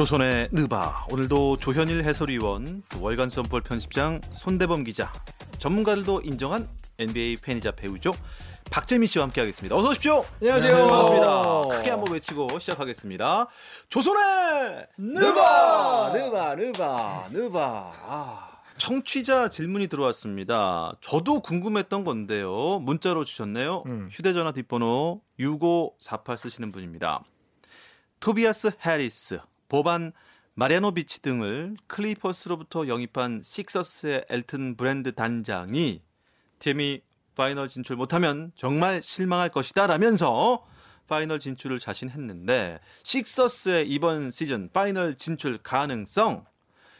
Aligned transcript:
조선의 0.00 0.48
느바 0.50 1.08
오늘도 1.10 1.58
조현일 1.58 2.04
해설위원 2.04 2.82
월간 3.00 3.28
썸볼 3.28 3.60
편집장 3.60 4.22
손대범 4.30 4.82
기자 4.84 5.12
전문가들도 5.58 6.22
인정한 6.24 6.70
NBA 6.98 7.36
팬이자 7.36 7.72
배우죠 7.72 8.12
박재민 8.70 9.06
씨와 9.06 9.26
함께하겠습니다. 9.26 9.76
어서 9.76 9.90
오십시오. 9.90 10.24
안녕하세요. 10.40 10.74
네, 10.74 10.80
반갑습니다. 10.86 11.76
크게 11.76 11.90
한번 11.90 12.14
외치고 12.14 12.58
시작하겠습니다. 12.58 13.48
조선의 13.90 14.86
느바 14.96 16.12
느바 16.14 16.54
느바 16.54 17.28
느바. 17.30 17.92
아. 18.02 18.48
청취자 18.78 19.50
질문이 19.50 19.88
들어왔습니다. 19.88 20.94
저도 21.02 21.40
궁금했던 21.40 22.04
건데요. 22.04 22.78
문자로 22.78 23.26
주셨네요. 23.26 23.82
음. 23.84 24.08
휴대전화 24.10 24.52
뒷번호 24.52 25.20
6548 25.38 26.38
쓰시는 26.38 26.72
분입니다. 26.72 27.20
토비아스 28.20 28.70
해리스, 28.86 29.40
보반 29.70 30.12
마리아노비치 30.54 31.22
등을 31.22 31.76
클리퍼스로부터 31.86 32.88
영입한 32.88 33.40
식서스의 33.42 34.26
엘튼 34.28 34.76
브랜드 34.76 35.14
단장이 35.14 36.02
팀이 36.58 37.00
파이널 37.34 37.70
진출 37.70 37.96
못하면 37.96 38.52
정말 38.56 39.02
실망할 39.02 39.48
것이다 39.48 39.86
라면서 39.86 40.66
파이널 41.08 41.40
진출을 41.40 41.78
자신했는데 41.78 42.80
식서스의 43.04 43.88
이번 43.88 44.30
시즌 44.30 44.68
파이널 44.70 45.14
진출 45.14 45.56
가능성 45.56 46.44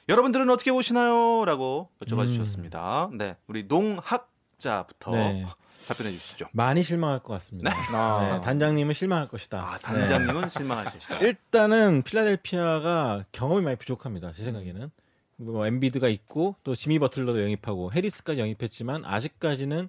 여러분들은 0.08 0.48
어떻게 0.48 0.72
보시나요? 0.72 1.44
라고 1.44 1.90
여쭤봐 2.00 2.20
음. 2.22 2.26
주셨습니다. 2.26 3.10
네, 3.12 3.36
우리 3.46 3.64
농학자부터 3.64 5.10
네. 5.12 5.46
답변해 5.86 6.10
주시죠. 6.10 6.46
많이 6.52 6.82
실망할 6.82 7.20
것 7.20 7.32
같습니다. 7.34 7.70
네. 7.70 7.96
아. 7.96 8.32
네, 8.34 8.40
단장님은 8.40 8.94
실망할 8.94 9.28
것이다. 9.28 9.58
아, 9.60 9.78
단장님은 9.78 10.42
네. 10.42 10.48
실망할 10.48 10.84
것이다. 10.86 11.18
일단은 11.24 12.02
필라델피아가 12.02 13.24
경험이 13.32 13.62
많이 13.62 13.76
부족합니다. 13.76 14.32
제 14.32 14.44
생각에는. 14.44 14.90
뭐 15.40 15.66
엠비드가 15.66 16.08
있고 16.08 16.54
또 16.62 16.74
지미 16.74 16.98
버틀러도 16.98 17.42
영입하고 17.42 17.92
해리스까지 17.92 18.40
영입했지만 18.40 19.04
아직까지는 19.06 19.88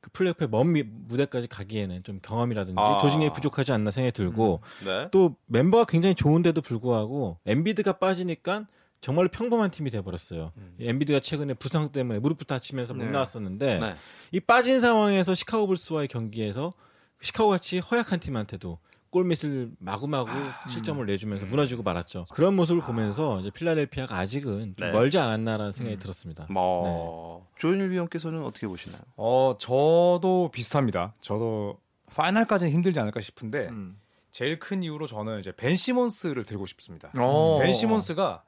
그 0.00 0.10
플레이오프의 0.12 0.48
먼 0.48 0.72
무대까지 1.08 1.46
가기에는 1.48 2.02
좀 2.02 2.20
경험이라든지 2.22 2.80
아. 2.80 2.98
조직력이 2.98 3.34
부족하지 3.34 3.72
않나 3.72 3.90
생각이 3.90 4.12
들고 4.12 4.60
음. 4.82 4.86
네. 4.86 5.08
또 5.10 5.36
멤버가 5.46 5.84
굉장히 5.84 6.14
좋은데도 6.14 6.62
불구하고 6.62 7.38
엠비드가 7.44 7.98
빠지니까 7.98 8.66
정말로 9.00 9.28
평범한 9.28 9.70
팀이 9.70 9.90
돼버렸어요. 9.90 10.52
음. 10.56 10.74
엔비드가 10.78 11.20
최근에 11.20 11.54
부상 11.54 11.90
때문에 11.90 12.18
무릎부터 12.18 12.54
다치면서 12.54 12.94
못 12.94 13.04
네. 13.04 13.10
나왔었는데 13.10 13.78
네. 13.78 13.94
이 14.32 14.40
빠진 14.40 14.80
상황에서 14.80 15.34
시카고 15.34 15.66
불스와의 15.66 16.08
경기에서 16.08 16.74
시카고 17.20 17.50
같이 17.50 17.78
허약한 17.78 18.20
팀한테도 18.20 18.78
골밑을 19.10 19.72
마구마구 19.78 20.30
아, 20.30 20.66
실점을 20.68 21.04
내주면서 21.04 21.46
무너지고 21.46 21.82
말았죠. 21.82 22.26
그런 22.30 22.54
모습을 22.54 22.82
아. 22.82 22.86
보면서 22.86 23.40
이제 23.40 23.50
필라델피아가 23.50 24.16
아직은 24.16 24.74
좀 24.76 24.86
네. 24.86 24.92
멀지 24.92 25.18
않았나라는 25.18 25.72
생각이 25.72 25.96
음. 25.96 25.98
들었습니다. 25.98 26.46
뭐 26.50 27.46
네. 27.48 27.60
조현일 27.60 27.90
위원께서는 27.90 28.44
어떻게 28.44 28.68
보시나요? 28.68 29.00
어 29.16 29.56
저도 29.58 30.50
비슷합니다. 30.52 31.14
저도 31.20 31.78
파이널까지는 32.14 32.70
힘들지 32.72 33.00
않을까 33.00 33.20
싶은데 33.20 33.68
음. 33.68 33.98
제일 34.30 34.58
큰 34.58 34.82
이유로 34.82 35.06
저는 35.06 35.40
이제 35.40 35.52
벤 35.52 35.74
시몬스를 35.74 36.44
들고 36.44 36.66
싶습니다. 36.66 37.10
오. 37.18 37.58
벤 37.60 37.72
시몬스가 37.74 38.44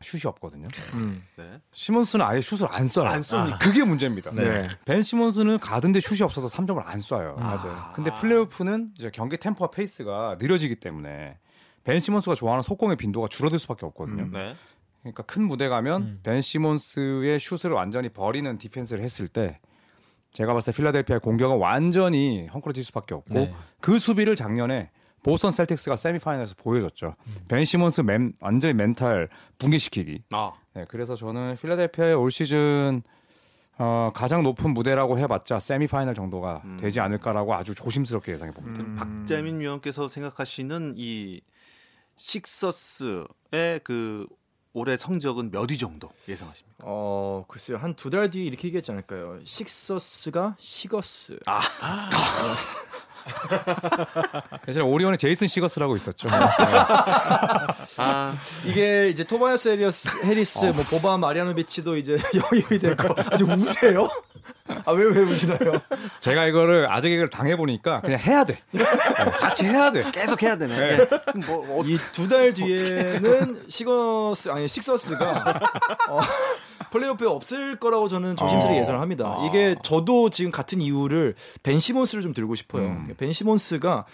슛이 0.00 0.22
없거든요. 0.26 0.66
음. 0.94 1.22
네. 1.36 1.60
시몬스는 1.72 2.24
아예 2.24 2.40
슛을 2.40 2.68
안 2.70 2.84
쏴요. 2.84 3.04
안 3.04 3.22
쏘니 3.22 3.52
아. 3.52 3.58
그게 3.58 3.84
문제입니다. 3.84 4.30
네. 4.30 4.68
벤 4.84 5.02
시몬스는 5.02 5.58
가든데 5.58 6.00
슛이 6.00 6.22
없어서 6.22 6.46
3점을 6.46 6.80
안 6.84 6.98
쏴요. 6.98 7.36
아. 7.38 7.40
맞아요. 7.40 7.92
근데 7.94 8.14
플레이오프는 8.14 8.92
이제 8.96 9.10
경기 9.12 9.36
템포와 9.36 9.70
페이스가 9.70 10.36
느려지기 10.38 10.76
때문에 10.76 11.38
벤 11.82 12.00
시몬스가 12.00 12.36
좋아하는 12.36 12.62
속공의 12.62 12.96
빈도가 12.96 13.26
줄어들 13.28 13.58
수밖에 13.58 13.86
없거든요. 13.86 14.24
음. 14.24 14.32
네. 14.32 14.54
그러니까 15.02 15.24
큰 15.24 15.42
무대 15.42 15.68
가면 15.68 16.02
음. 16.02 16.20
벤 16.22 16.40
시몬스의 16.40 17.40
슛을 17.40 17.72
완전히 17.72 18.08
버리는 18.08 18.56
디펜스를 18.56 19.02
했을 19.02 19.26
때 19.26 19.58
제가 20.32 20.52
봤을 20.52 20.72
때 20.72 20.76
필라델피아의 20.76 21.20
공격은 21.20 21.56
완전히 21.56 22.46
헝클어질 22.52 22.84
수밖에 22.84 23.14
없고 23.14 23.34
네. 23.34 23.54
그 23.80 23.98
수비를 23.98 24.36
작년에 24.36 24.90
보스턴 25.28 25.52
셀틱스가 25.52 25.96
세미파이널에서 25.96 26.54
보여줬죠. 26.56 27.14
음. 27.26 27.34
벤 27.50 27.64
시몬스 27.66 28.00
맨, 28.00 28.32
완전히 28.40 28.72
멘탈 28.72 29.28
붕괴시키기. 29.58 30.22
아. 30.32 30.52
네, 30.72 30.86
그래서 30.88 31.16
저는 31.16 31.56
필라델피아의 31.60 32.14
올 32.14 32.30
시즌 32.30 33.02
어, 33.76 34.10
가장 34.14 34.42
높은 34.42 34.72
무대라고 34.72 35.18
해봤자 35.18 35.58
세미파이널 35.58 36.14
정도가 36.14 36.62
음. 36.64 36.78
되지 36.80 37.00
않을까라고 37.00 37.54
아주 37.54 37.74
조심스럽게 37.74 38.32
예상해 38.32 38.52
봅니다. 38.52 38.82
음. 38.82 38.96
박재민 38.96 39.60
위원께서 39.60 40.08
생각하시는 40.08 40.94
이 40.96 41.42
식서스의 42.16 43.80
그 43.84 44.26
올해 44.72 44.96
성적은 44.96 45.50
몇 45.50 45.70
위 45.70 45.76
정도 45.78 46.08
예상하십니까? 46.28 46.84
어 46.84 47.44
글쎄요 47.48 47.76
한 47.78 47.94
두 47.94 48.10
달 48.10 48.30
뒤에 48.30 48.44
이렇게 48.44 48.68
얘기했지 48.68 48.90
않을까요? 48.92 49.40
식서스가 49.44 50.56
시거스. 50.58 51.38
아. 51.46 51.60
아. 51.82 52.08
예전에 54.68 54.84
오리온에 54.84 55.16
제이슨 55.16 55.48
시거스라고 55.48 55.96
있었죠. 55.96 56.28
네. 56.28 56.34
아, 57.96 58.36
이게 58.64 59.08
이제 59.08 59.24
토바야스 59.24 59.68
헤리스, 59.70 60.24
해리스, 60.24 60.64
어. 60.66 60.72
뭐 60.72 60.84
보바 60.84 61.18
마리아노비치도 61.18 61.96
이제 61.96 62.18
영입이 62.34 62.78
될 62.78 62.96
거. 62.96 63.14
아주 63.30 63.44
우세요? 63.44 64.08
아, 64.84 64.92
왜, 64.92 65.04
왜 65.04 65.22
우시나요? 65.22 65.80
제가 66.20 66.46
이거를 66.46 66.90
아직 66.90 67.10
이걸 67.10 67.28
당해 67.28 67.56
보니까 67.56 68.00
그냥 68.00 68.18
해야 68.20 68.44
돼. 68.44 68.58
네, 68.70 68.84
같이 68.84 69.64
해야 69.66 69.90
돼. 69.90 70.10
계속 70.12 70.42
해야 70.42 70.56
되네. 70.56 70.96
네. 70.96 71.06
뭐, 71.46 71.80
어, 71.80 71.84
이두 71.84 72.28
달 72.28 72.52
뒤에는 72.52 73.64
시거스, 73.68 74.50
아니, 74.50 74.68
식서스가, 74.68 75.60
어, 76.10 76.20
플레이오프에 76.90 77.26
없을 77.26 77.76
거라고 77.76 78.08
저는 78.08 78.36
조심스레 78.36 78.74
어. 78.76 78.80
예상을 78.80 79.00
합니다. 79.00 79.36
어. 79.36 79.46
이게 79.46 79.76
저도 79.82 80.30
지금 80.30 80.50
같은 80.50 80.80
이유를 80.80 81.34
벤 81.62 81.78
시몬스를 81.78 82.22
좀 82.22 82.32
들고 82.32 82.54
싶어요. 82.54 82.86
음. 82.86 83.14
벤 83.16 83.32
시몬스가 83.32 84.06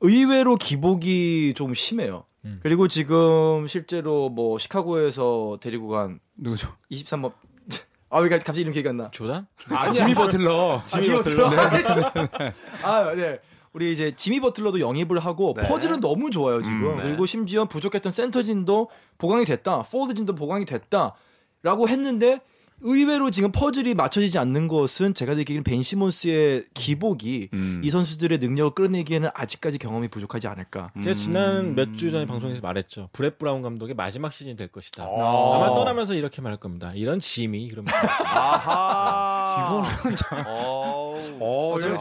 의외로 0.00 0.56
기복이 0.56 1.54
좀 1.56 1.74
심해요. 1.74 2.24
음. 2.44 2.60
그리고 2.62 2.88
지금 2.88 3.66
실제로 3.66 4.28
뭐 4.28 4.58
시카고에서 4.58 5.58
데리고 5.60 5.88
간 5.88 6.20
누구죠? 6.38 6.74
23번 6.90 7.32
아, 8.10 8.18
왜 8.18 8.28
갑자기 8.28 8.60
이름 8.62 8.72
기억이 8.72 8.88
안 8.88 8.96
나? 8.96 9.10
조단? 9.10 9.46
아, 9.70 9.90
지미 9.90 10.14
버틀러. 10.14 10.82
지미, 10.86 11.04
지미 11.04 11.16
버틀러. 11.16 11.50
네. 11.50 12.54
아, 12.82 13.14
네. 13.14 13.38
우리 13.72 13.92
이제 13.92 14.12
지미 14.16 14.40
버틀러도 14.40 14.80
영입을 14.80 15.20
하고 15.20 15.54
네. 15.56 15.62
퍼즐은 15.62 16.00
너무 16.00 16.30
좋아요 16.30 16.60
지금 16.62 16.86
음, 16.86 16.96
네. 16.96 17.02
그리고 17.04 17.24
심지어 17.26 17.66
부족했던 17.66 18.10
센터진도 18.10 18.90
보강이 19.18 19.44
됐다 19.44 19.82
포드진도 19.82 20.34
보강이 20.34 20.64
됐다 20.64 21.14
라고 21.62 21.88
했는데 21.88 22.40
의외로 22.82 23.30
지금 23.30 23.52
퍼즐이 23.52 23.94
맞춰지지 23.94 24.38
않는 24.38 24.66
것은 24.68 25.12
제가 25.12 25.34
느끼기엔 25.34 25.64
벤 25.64 25.82
시몬스의 25.82 26.64
기복이 26.72 27.50
음. 27.52 27.80
이 27.84 27.90
선수들의 27.90 28.38
능력을 28.38 28.74
끌어내기에는 28.74 29.28
아직까지 29.34 29.78
경험이 29.78 30.08
부족하지 30.08 30.48
않을까. 30.48 30.88
제가 31.02 31.14
지난 31.14 31.56
음. 31.58 31.74
몇주 31.74 32.10
전에 32.10 32.24
방송에서 32.24 32.62
말했죠. 32.62 33.10
브렛 33.12 33.38
브라운 33.38 33.60
감독의 33.60 33.94
마지막 33.94 34.32
시즌이 34.32 34.56
될 34.56 34.68
것이다. 34.68 35.04
아. 35.04 35.56
아마 35.56 35.74
떠나면서 35.74 36.14
이렇게 36.14 36.40
말할 36.40 36.58
겁니다. 36.58 36.92
이런 36.94 37.20
짐이 37.20 37.68
그러면 37.68 37.92
아하. 38.24 39.82
이거는 39.92 40.16
참. 40.16 40.44
어, 40.46 41.14
어 41.38 41.78
제가 41.78 41.98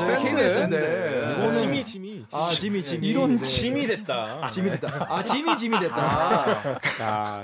센데. 0.48 1.52
짐이 1.53 1.84
짐이. 1.84 2.25
아 2.31 2.50
짐이 2.53 2.84
짐이. 2.84 3.08
이런 3.08 3.38
네. 3.38 3.44
짐이 3.44 3.86
됐다. 3.88 4.40
아, 4.44 4.50
짐이 4.50 4.69
됐다. 4.72 5.08
아 5.09 5.24
짐이 5.24 5.58
짐이 5.58 5.78
됐다. 5.78 6.72
아. 7.02 7.44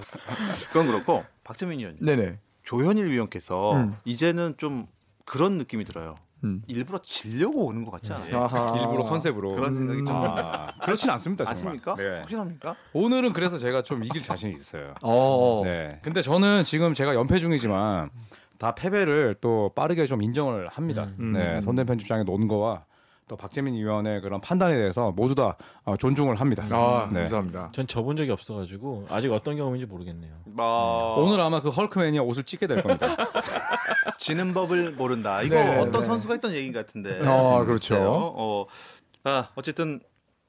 그건 0.67 0.87
그렇고 0.87 1.25
박재민 1.45 1.79
의원님. 1.79 2.03
네네. 2.05 2.39
조현일 2.63 3.09
위원께서 3.09 3.75
음. 3.77 3.95
이제는 4.03 4.55
좀 4.57 4.87
그런 5.23 5.57
느낌이 5.57 5.85
들어요. 5.85 6.15
음. 6.43 6.61
일부러 6.67 6.99
질려고 7.01 7.65
오는 7.65 7.85
것 7.85 7.91
같지 7.91 8.11
않아요? 8.11 8.37
아하. 8.37 8.77
일부러 8.79 9.03
컨셉으로 9.05 9.53
그런 9.53 9.73
생각이 9.73 9.99
좀 9.99 10.09
아, 10.09 10.67
그렇진 10.81 11.09
않습니다. 11.11 11.45
정말. 11.45 11.55
않습니까? 11.55 11.95
네. 11.95 12.17
확신합니까? 12.19 12.75
오늘은 12.93 13.33
그래서 13.33 13.57
제가 13.57 13.83
좀 13.83 14.03
이길 14.03 14.21
자신이 14.21 14.53
있어요. 14.53 14.93
어. 15.01 15.61
네. 15.63 15.99
근데 16.01 16.21
저는 16.21 16.63
지금 16.63 16.93
제가 16.93 17.15
연패 17.15 17.39
중이지만 17.39 18.09
다 18.57 18.75
패배를 18.75 19.35
또 19.39 19.71
빠르게 19.75 20.05
좀 20.05 20.21
인정을 20.21 20.67
합니다. 20.67 21.09
음. 21.19 21.33
네. 21.33 21.61
선대 21.61 21.83
편집장에 21.83 22.23
놓은 22.23 22.47
거와 22.47 22.85
또 23.27 23.35
박재민 23.35 23.73
위원의 23.73 24.21
그런 24.21 24.39
판단에 24.39 24.75
대해서 24.75 25.11
모두 25.11 25.33
다 25.33 25.57
어, 25.83 25.97
존중을 25.97 26.35
합니다. 26.35 26.67
아, 26.69 27.09
네. 27.11 27.21
감사합니다. 27.21 27.71
전 27.73 27.87
접은 27.87 28.15
적이 28.15 28.31
없어가지고 28.31 29.07
아직 29.09 29.31
어떤 29.31 29.57
경험인지 29.57 29.87
모르겠네요. 29.87 30.33
아... 30.57 31.15
오늘 31.17 31.39
아마 31.41 31.61
그 31.61 31.69
헐크맨이 31.69 32.19
옷을 32.19 32.43
찢게 32.43 32.67
될 32.67 32.83
겁니다. 32.83 33.15
지는 34.19 34.53
법을 34.53 34.91
모른다. 34.91 35.41
이거 35.41 35.55
네, 35.55 35.79
어떤 35.79 36.01
네. 36.01 36.07
선수가 36.07 36.35
했던 36.35 36.53
얘기 36.53 36.71
같은데. 36.71 37.19
아, 37.23 37.63
그렇죠. 37.65 37.95
어, 37.97 38.65
아, 39.23 39.49
어쨌든 39.55 39.99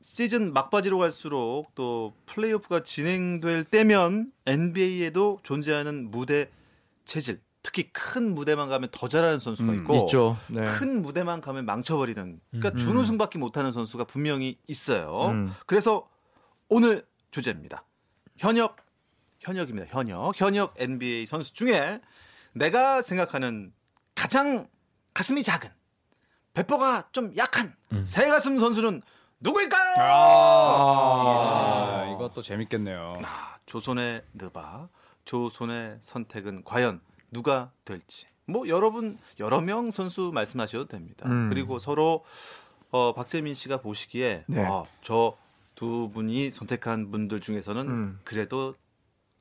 시즌 0.02 0.52
막바지로 0.52 0.98
갈수록 0.98 1.74
또 1.74 2.14
플레이오프가 2.26 2.82
진행될 2.82 3.64
때면 3.64 4.30
NBA에도 4.44 5.38
존재하는 5.42 6.10
무대 6.10 6.50
체질 7.06 7.40
특히 7.66 7.90
큰 7.90 8.32
무대만 8.32 8.68
가면 8.68 8.90
더 8.92 9.08
잘하는 9.08 9.40
선수가 9.40 9.72
음, 9.72 9.80
있고 9.80 9.96
있죠. 10.02 10.36
네. 10.46 10.64
큰 10.64 11.02
무대만 11.02 11.40
가면 11.40 11.66
망쳐버리는 11.66 12.40
그러니까 12.52 12.70
음. 12.70 12.76
준우승밖에 12.76 13.40
못하는 13.40 13.72
선수가 13.72 14.04
분명히 14.04 14.56
있어요. 14.68 15.30
음. 15.30 15.52
그래서 15.66 16.08
오늘 16.68 17.04
주제입니다. 17.32 17.82
현역 18.38 18.76
현역입니다. 19.40 19.88
현역 19.88 20.40
현역 20.40 20.74
NBA 20.78 21.26
선수 21.26 21.52
중에 21.52 22.00
내가 22.52 23.02
생각하는 23.02 23.72
가장 24.14 24.68
가슴이 25.12 25.42
작은 25.42 25.68
배포가 26.54 27.08
좀 27.10 27.32
약한 27.36 27.74
음. 27.90 28.04
새가슴 28.04 28.60
선수는 28.60 29.02
누구일까요? 29.40 29.94
아, 29.98 32.04
아, 32.04 32.14
이것도 32.14 32.42
재밌겠네요. 32.42 33.22
아, 33.24 33.56
조선의 33.66 34.22
느바, 34.34 34.88
조선의 35.24 35.98
선택은 36.00 36.62
과연 36.62 37.00
누가 37.30 37.70
될지. 37.84 38.26
뭐 38.46 38.68
여러분 38.68 39.18
여러 39.40 39.60
명 39.60 39.90
선수 39.90 40.30
말씀하셔도 40.32 40.86
됩니다. 40.86 41.28
음. 41.28 41.48
그리고 41.50 41.78
서로 41.78 42.24
어, 42.90 43.12
박재민 43.12 43.54
씨가 43.54 43.78
보시기에 43.78 44.44
네. 44.46 44.64
어, 44.64 44.86
저두 45.02 46.10
분이 46.14 46.50
선택한 46.50 47.10
분들 47.10 47.40
중에서는 47.40 47.88
음. 47.88 48.20
그래도 48.24 48.74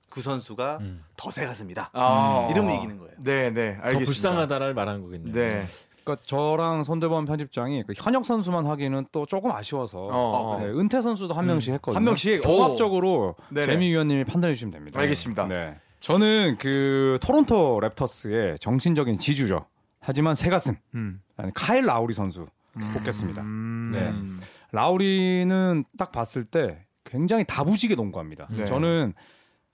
그 0.10 0.22
선수가 0.22 0.78
음. 0.82 1.04
더 1.18 1.30
새가슴이다. 1.30 1.92
아. 1.94 2.48
이러면 2.52 2.76
이기는 2.78 2.98
거예요. 2.98 3.14
네, 3.18 3.50
네, 3.52 3.78
알겠습니다. 3.82 4.00
더 4.00 4.06
불쌍하다를 4.06 4.74
말하는 4.74 5.02
거겠네요. 5.04 5.34
네. 5.34 5.66
그러니까 6.04 6.24
저랑 6.26 6.84
손대범 6.84 7.26
편집장이 7.26 7.84
그 7.88 7.94
현역 7.96 8.26
선수만 8.26 8.68
하기는 8.68 9.08
또 9.12 9.26
조금 9.26 9.52
아쉬워서 9.52 9.98
어, 9.98 10.10
어. 10.12 10.60
네, 10.60 10.68
은퇴 10.68 11.02
선수도 11.02 11.34
한 11.34 11.48
명씩 11.48 11.72
음. 11.72 11.74
했거든요. 11.76 11.98
한 11.98 12.04
명씩 12.04 12.42
종합적으로 12.44 13.36
재미 13.54 13.90
위원님이 13.90 14.24
판단해 14.24 14.54
주시면 14.54 14.72
됩니다. 14.72 15.00
알겠습니다. 15.00 15.48
네. 15.48 15.80
저는 16.06 16.58
그 16.60 17.18
토론토 17.20 17.80
랩터스의 17.80 18.62
정신적인 18.62 19.18
지주죠. 19.18 19.66
하지만 20.00 20.36
새 20.36 20.52
가슴 20.52 20.76
음. 20.94 21.20
카일 21.56 21.88
라우리 21.88 22.14
선수 22.14 22.46
음. 22.78 22.82
뽑겠습니다. 22.94 23.42
음. 23.42 23.92
네. 23.92 24.46
라우리는 24.72 25.84
딱 25.98 26.12
봤을 26.12 26.46
때 26.46 26.86
굉장히 27.06 27.44
다부지게 27.44 27.96
농구합니다. 27.96 28.48
네. 28.52 28.66
저는 28.66 29.16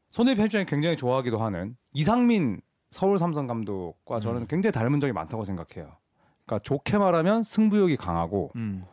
손대 0.10 0.34
편집장이 0.36 0.68
굉장히 0.68 0.96
좋아하기도 0.96 1.38
하는 1.38 1.76
이상민 1.92 2.62
서울 2.92 3.20
삼성 3.20 3.46
감독과 3.46 4.22
저는 4.22 4.44
음. 4.44 4.48
굉장히 4.48 4.72
닮은 4.72 5.02
점이 5.02 5.12
많다고 5.12 5.44
생각해요. 5.44 5.98
그러니까 6.46 6.60
좋게 6.64 6.98
말하면 6.98 7.44
승부욕이 7.44 7.98
강하고 7.98 8.54
음. 8.56 8.86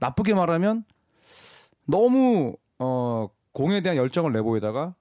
나쁘게 0.00 0.34
말하면 0.34 0.84
너무 1.86 2.56
어 2.78 3.30
공에 3.54 3.80
대한 3.80 3.96
열정을 3.96 4.32
내보이다가 4.34 4.94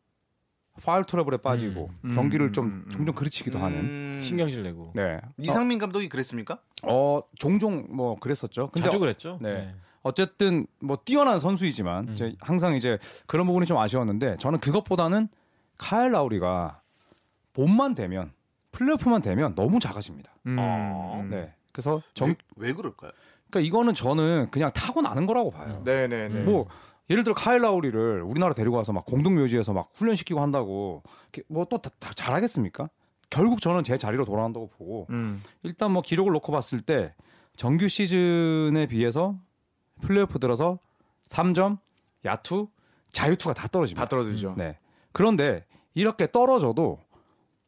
파울 0.84 1.04
트러블에 1.04 1.38
빠지고 1.38 1.90
음. 2.06 2.16
경기를 2.16 2.54
좀 2.54 2.66
음. 2.66 2.92
종종 2.92 3.16
그르치기도 3.16 3.60
하는 3.60 3.80
음. 3.80 4.20
신경질 4.22 4.64
내고. 4.64 4.92
네. 4.96 5.20
이상민 5.38 5.80
감독이 5.80 6.10
그랬습니까? 6.10 6.60
어 6.84 7.22
종종 7.38 7.88
뭐 7.90 8.16
그랬었죠. 8.16 8.70
근데 8.72 8.88
자주 8.88 9.00
그랬죠. 9.00 9.38
네. 9.42 9.54
네. 9.54 9.76
어쨌든 10.04 10.68
뭐 10.80 10.98
뛰어난 11.04 11.40
선수이지만 11.40 12.10
음. 12.10 12.14
이제 12.14 12.36
항상 12.40 12.76
이제 12.76 12.98
그런 13.26 13.48
부분이 13.48 13.66
좀 13.66 13.78
아쉬웠는데 13.78 14.38
저는 14.38 14.60
그것보다는 14.60 15.28
카일 15.78 16.12
라우리가 16.12 16.82
몸만 17.54 17.96
되면 17.96 18.32
플레이오프만 18.72 19.22
되면 19.22 19.56
너무 19.56 19.80
작아집니다. 19.80 20.32
음. 20.46 20.58
아. 20.60 21.24
네. 21.30 21.54
그래서 21.72 22.02
정... 22.14 22.30
왜, 22.30 22.36
왜 22.56 22.74
그럴까요? 22.74 23.12
그러니까 23.50 23.68
이거는 23.68 23.94
저는 23.94 24.50
그냥 24.52 24.72
타고 24.74 25.02
나는 25.02 25.26
거라고 25.26 25.52
봐요. 25.52 25.82
네네네. 25.86 26.28
네, 26.28 26.34
네. 26.34 26.42
뭐 26.42 26.68
예를 27.10 27.24
들어 27.24 27.34
카일 27.34 27.62
라우리를 27.62 28.22
우리나라 28.22 28.54
데리고 28.54 28.76
와서 28.76 28.92
막 28.92 29.06
공동 29.06 29.36
묘지에서 29.36 29.74
막 29.74 29.90
훈련시키고 29.94 30.42
한다고 30.42 31.04
뭐 31.48 31.66
또 31.66 31.80
다 31.80 31.90
잘하겠습니까? 32.16 32.90
결국 33.30 33.62
저는 33.62 33.84
제 33.84 33.98
자리로 33.98 34.26
돌아간다고 34.26 34.68
보고 34.68 35.08
음. 35.10 35.42
일단 35.64 35.92
뭐 35.92 36.02
기록을 36.02 36.32
놓고 36.34 36.52
봤을 36.52 36.82
때 36.82 37.14
정규 37.56 37.88
시즌에 37.88 38.88
비해서 38.88 39.36
플레이오프 40.02 40.40
들어서 40.40 40.80
3점, 41.28 41.80
야투, 42.26 42.70
자유투가 43.10 43.54
다 43.54 43.68
떨어집니다. 43.68 44.06
다 44.06 44.10
떨어지죠. 44.10 44.56
네. 44.58 44.78
그런데 45.12 45.66
이렇게 45.94 46.30
떨어져도 46.32 47.00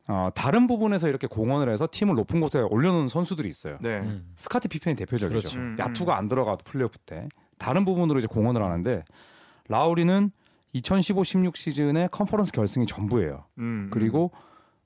어, 0.07 0.29
다른 0.33 0.67
부분에서 0.67 1.07
이렇게 1.07 1.27
공헌을 1.27 1.71
해서 1.71 1.87
팀을 1.89 2.15
높은 2.15 2.39
곳에 2.39 2.59
올려놓은 2.59 3.09
선수들이 3.09 3.47
있어요. 3.47 3.77
네. 3.81 3.99
음. 3.99 4.31
스카티 4.35 4.67
피펜이 4.67 4.95
대표적이죠. 4.95 5.39
그렇죠. 5.39 5.59
음, 5.59 5.75
야투가 5.79 6.17
안 6.17 6.27
들어가도 6.27 6.63
플레이오프 6.63 6.97
때 6.99 7.27
다른 7.59 7.85
부분으로 7.85 8.17
이제 8.17 8.27
공헌을 8.27 8.63
하는데 8.63 9.03
라우리는 9.67 10.31
2015-16 10.73 11.55
시즌에 11.55 12.07
컨퍼런스 12.11 12.51
결승이 12.51 12.87
전부예요. 12.87 13.45
음, 13.59 13.61
음, 13.61 13.89
그리고 13.91 14.31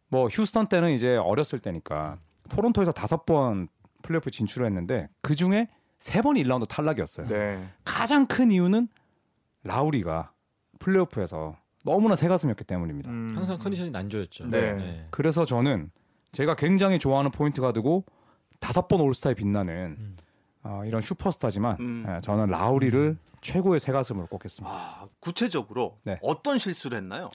뭐 0.10 0.28
휴스턴 0.28 0.68
때는 0.68 0.92
이제 0.92 1.16
어렸을 1.16 1.60
때니까 1.60 2.18
토론토에서 2.50 2.92
다섯 2.92 3.26
번 3.26 3.70
플레이오프 4.02 4.32
진출했는데 4.32 5.10
그 5.22 5.36
중에 5.36 5.70
세 6.00 6.22
번이 6.22 6.44
1라운드 6.44 6.68
탈락이었어요. 6.68 7.28
네. 7.28 7.66
가장 7.86 8.28
큰 8.28 8.52
이유는 8.52 8.90
라우리가 9.64 10.34
플레이오프에서 10.80 11.56
너무나 11.86 12.16
새 12.16 12.28
가슴이었기 12.28 12.64
때문입니다. 12.66 13.10
음. 13.10 13.34
항상 13.36 13.58
컨디션이 13.58 13.90
난조였죠. 13.92 14.48
네. 14.48 14.74
네. 14.74 15.08
그래서 15.12 15.46
저는 15.46 15.92
제가 16.32 16.56
굉장히 16.56 17.00
좋아하는 17.00 17.32
포인트가 17.32 17.72
되고 17.72 18.06
다섯 18.60 18.88
번 18.88 19.02
올스타에 19.02 19.34
빛나는 19.34 19.96
음. 20.00 20.18
어, 20.64 20.84
이런 20.86 21.02
슈퍼스타지만 21.02 21.78
음. 21.80 22.04
네, 22.08 22.22
저는 22.22 22.48
라우리를 22.48 23.00
음. 23.00 23.20
최고의 23.42 23.80
새 23.80 23.92
가슴으로 23.92 24.28
꼽겠습니다. 24.28 24.74
아, 24.74 25.08
구체적으로 25.20 25.98
네. 26.04 26.18
어떤 26.22 26.58
실수를 26.58 26.98
했나요? 26.98 27.30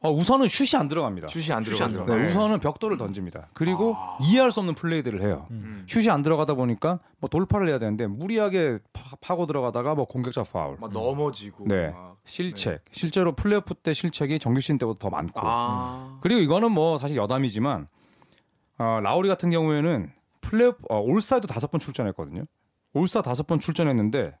어, 0.00 0.10
우선은 0.10 0.48
슛이 0.48 0.78
안 0.78 0.86
들어갑니다. 0.86 1.28
슛이 1.28 1.50
안 1.54 1.62
들어가죠. 1.62 2.04
네, 2.04 2.26
우선은 2.26 2.58
벽돌을 2.58 2.98
던집니다. 2.98 3.48
그리고 3.54 3.94
아. 3.96 4.18
이해할 4.20 4.50
수 4.50 4.60
없는 4.60 4.74
플레이들을 4.74 5.22
해요. 5.22 5.46
음. 5.50 5.86
슛이 5.88 6.10
안 6.10 6.20
들어가다 6.22 6.54
보니까 6.54 6.98
뭐 7.20 7.30
돌파를 7.30 7.68
해야 7.70 7.78
되는데 7.78 8.06
무리하게 8.06 8.80
파, 8.92 9.34
고 9.34 9.46
들어가다가 9.46 9.94
뭐 9.94 10.04
공격자 10.04 10.42
파울. 10.42 10.76
막 10.78 10.92
넘어지고. 10.92 11.68
네. 11.68 11.88
막. 11.88 12.18
실책. 12.26 12.84
네. 12.84 12.90
실제로 12.90 13.34
플레이오프 13.34 13.74
때 13.76 13.94
실책이 13.94 14.40
정규 14.40 14.60
시즌 14.60 14.76
때보다 14.76 14.98
더 14.98 15.08
많고. 15.08 15.40
아. 15.42 16.18
그리고 16.20 16.40
이거는 16.42 16.70
뭐 16.70 16.98
사실 16.98 17.16
여담이지만 17.16 17.88
어, 18.78 19.00
라우리 19.02 19.28
같은 19.28 19.50
경우에는 19.50 20.12
플레이오프 20.42 20.82
어, 20.90 21.00
올스타에도 21.00 21.48
다섯 21.48 21.70
번 21.70 21.80
출전했거든요. 21.80 22.44
올스타 22.94 23.22
다섯 23.22 23.46
번 23.46 23.60
출전했는데 23.60 24.36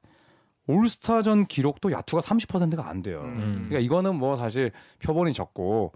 올스타전 0.66 1.44
기록도 1.44 1.92
야투가 1.92 2.22
30%가 2.22 2.88
안 2.88 3.02
돼요. 3.02 3.20
음. 3.24 3.66
그러니까 3.68 3.80
이거는 3.80 4.16
뭐 4.16 4.36
사실 4.36 4.70
표본이 5.00 5.32
적고 5.34 5.92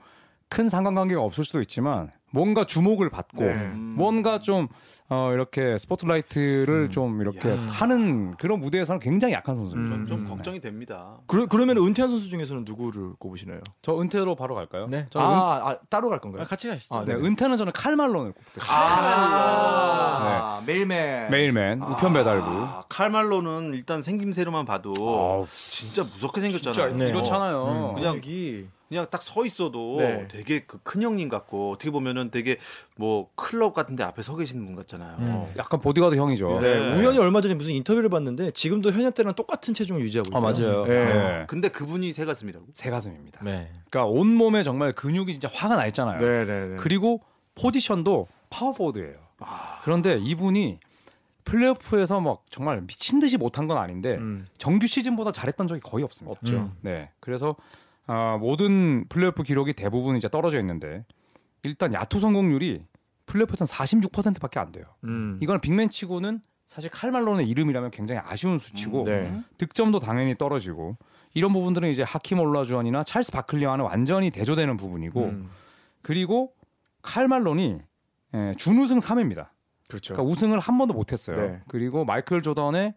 큰 0.49 0.69
상관관계가 0.69 1.23
없을 1.23 1.45
수도 1.45 1.61
있지만 1.61 2.11
뭔가 2.31 2.65
주목을 2.65 3.11
받고 3.11 3.45
네. 3.45 3.55
뭔가 3.75 4.41
좀 4.41 4.69
어, 5.11 5.31
이렇게 5.33 5.79
스포트라이트를 5.79 6.89
음. 6.89 6.91
좀 6.91 7.21
이렇게 7.23 7.49
야. 7.49 7.57
하는 7.71 8.33
그런 8.33 8.61
무대에서는 8.61 9.01
굉장히 9.01 9.33
약한 9.33 9.57
선수입니다. 9.57 9.97
음. 9.97 10.07
좀 10.07 10.27
걱정이 10.27 10.61
됩니다. 10.61 11.17
그러, 11.27 11.47
그러면 11.47 11.79
은퇴한 11.79 12.11
선수 12.11 12.29
중에서는 12.29 12.65
누구를 12.67 13.15
꼽으시나요? 13.19 13.61
저 13.81 13.99
은퇴로 13.99 14.37
바로 14.37 14.55
갈까요? 14.55 14.87
네. 14.89 15.07
저 15.09 15.19
아, 15.21 15.25
은... 15.25 15.63
아, 15.67 15.79
따로 15.89 16.11
갈 16.11 16.19
건가요? 16.19 16.43
아, 16.43 16.45
같이 16.45 16.69
가시죠. 16.69 16.95
아, 16.95 17.05
네. 17.05 17.15
네. 17.15 17.27
은퇴는 17.27 17.57
저는 17.57 17.73
칼말론을 17.73 18.33
꼽겠습니다. 18.33 18.67
아, 18.71 20.61
네. 20.61 20.73
Mailman. 20.73 21.31
Mailman. 21.31 21.83
우편 21.83 22.13
배달부. 22.13 22.47
아, 22.47 22.83
칼 22.91 23.11
말론은 23.11 23.73
일단 23.73 24.03
생김새로만 24.03 24.67
봐도 24.67 24.93
아우. 24.99 25.47
진짜 25.71 26.05
무섭게 26.05 26.43
생겼잖아요. 26.43 26.91
진짜 26.91 27.05
이렇잖아요. 27.07 27.93
음. 27.93 27.95
그냥 27.95 28.21
기 28.21 28.67
그냥 28.89 29.07
딱 29.11 29.21
서 29.23 29.45
있어도 29.45 29.97
네. 29.99 30.27
되게 30.29 30.61
그 30.61 30.79
큰 30.83 31.03
형님 31.03 31.29
같고 31.29 31.73
어떻게 31.73 31.91
보면은 31.91 32.31
되게 32.31 32.57
뭐 32.97 33.29
클럽 33.35 33.75
같은데 33.75 34.03
앞에 34.05 34.23
서 34.23 34.35
계시는 34.37 34.65
분 34.65 34.75
같잖아요. 34.77 35.17
음. 35.19 35.53
약간 35.59 35.79
보디가드 35.81 36.17
형이죠. 36.17 36.61
네. 36.61 36.81
네. 36.81 36.99
우연히 36.99 37.19
얼마 37.19 37.41
전에 37.43 37.55
무슨 37.55 37.73
인터뷰를 37.73 38.09
봤는데 38.09 38.53
지금도 38.53 38.91
현역 38.93 39.15
때랑 39.15 39.35
똑같은 39.35 39.75
체중을 39.75 40.01
유지하고 40.01 40.31
있어요. 40.31 40.39
아 40.39 40.41
맞아요. 40.41 40.85
네. 40.87 41.05
네. 41.05 41.45
근데 41.49 41.69
그분이 41.69 42.13
새 42.15 42.25
가슴이라고? 42.25 42.67
새 42.73 42.89
가슴입니다. 42.91 43.41
네. 43.45 43.71
그러니까 43.91 44.07
온 44.07 44.29
몸에 44.29 44.63
정말 44.63 44.93
근육이 44.93 45.33
진짜 45.33 45.49
화가 45.53 45.77
나 45.77 45.87
있잖아요. 45.87 46.19
네, 46.21 46.45
네, 46.45 46.67
네. 46.69 46.77
그리고 46.79 47.21
포지션도 47.55 48.27
파워포워드예요 48.51 49.17
아... 49.41 49.81
그런데 49.85 50.17
이분이 50.17 50.79
플레이오프에서 51.45 52.21
막 52.21 52.45
정말 52.51 52.81
미친 52.83 53.21
듯이 53.21 53.37
못한 53.37 53.67
건 53.67 53.79
아닌데 53.79 54.17
음. 54.17 54.45
정규 54.59 54.87
시즌보다 54.87 55.33
잘했던 55.33 55.67
적이 55.69 55.81
거의 55.83 56.05
없습니다. 56.05 56.39
없죠. 56.39 56.57
음. 56.57 56.73
네. 56.83 57.11
그래서 57.21 57.57
아, 58.09 58.39
모든 58.39 59.07
플레이오프 59.09 59.43
기록이 59.43 59.75
대부분 59.75 60.17
이제 60.17 60.29
떨어져 60.29 60.59
있는데 60.59 61.05
일단 61.63 61.93
야투 61.93 62.19
성공률이 62.19 62.83
플레이오프에서는 63.27 63.69
46%밖에 63.69 64.59
안 64.59 64.73
돼요. 64.73 64.87
음. 65.05 65.39
이건 65.43 65.61
빅맨치고는 65.61 66.41
사실 66.67 66.91
칼 66.91 67.06
말론의 67.06 67.49
이름이라면 67.49 67.91
굉장히 67.91 68.21
아쉬운 68.25 68.59
수치고 68.59 69.03
음, 69.03 69.05
네. 69.05 69.43
득점도 69.59 70.01
당연히 70.01 70.37
떨어지고 70.37 70.97
이런 71.35 71.53
부분들은 71.53 71.91
이제 71.91 72.03
하킴 72.03 72.41
올라주언이나 72.41 73.05
찰스 73.05 73.33
바클리와는 73.33 73.85
완전히 73.85 74.31
대조되는 74.31 74.77
부분이고 74.79 75.25
음. 75.25 75.51
그리고 76.03 76.53
칼 77.03 77.26
말론이 77.26 77.81
예, 78.35 78.55
준우승 78.57 78.99
3회입니다. 78.99 79.49
그렇죠. 79.89 80.15
그러니까 80.15 80.31
우승을 80.31 80.59
한 80.61 80.79
번도 80.79 80.95
못했어요. 80.95 81.37
네. 81.37 81.61
그리고 81.69 82.05
마이클 82.05 82.43
조던의 82.43 82.95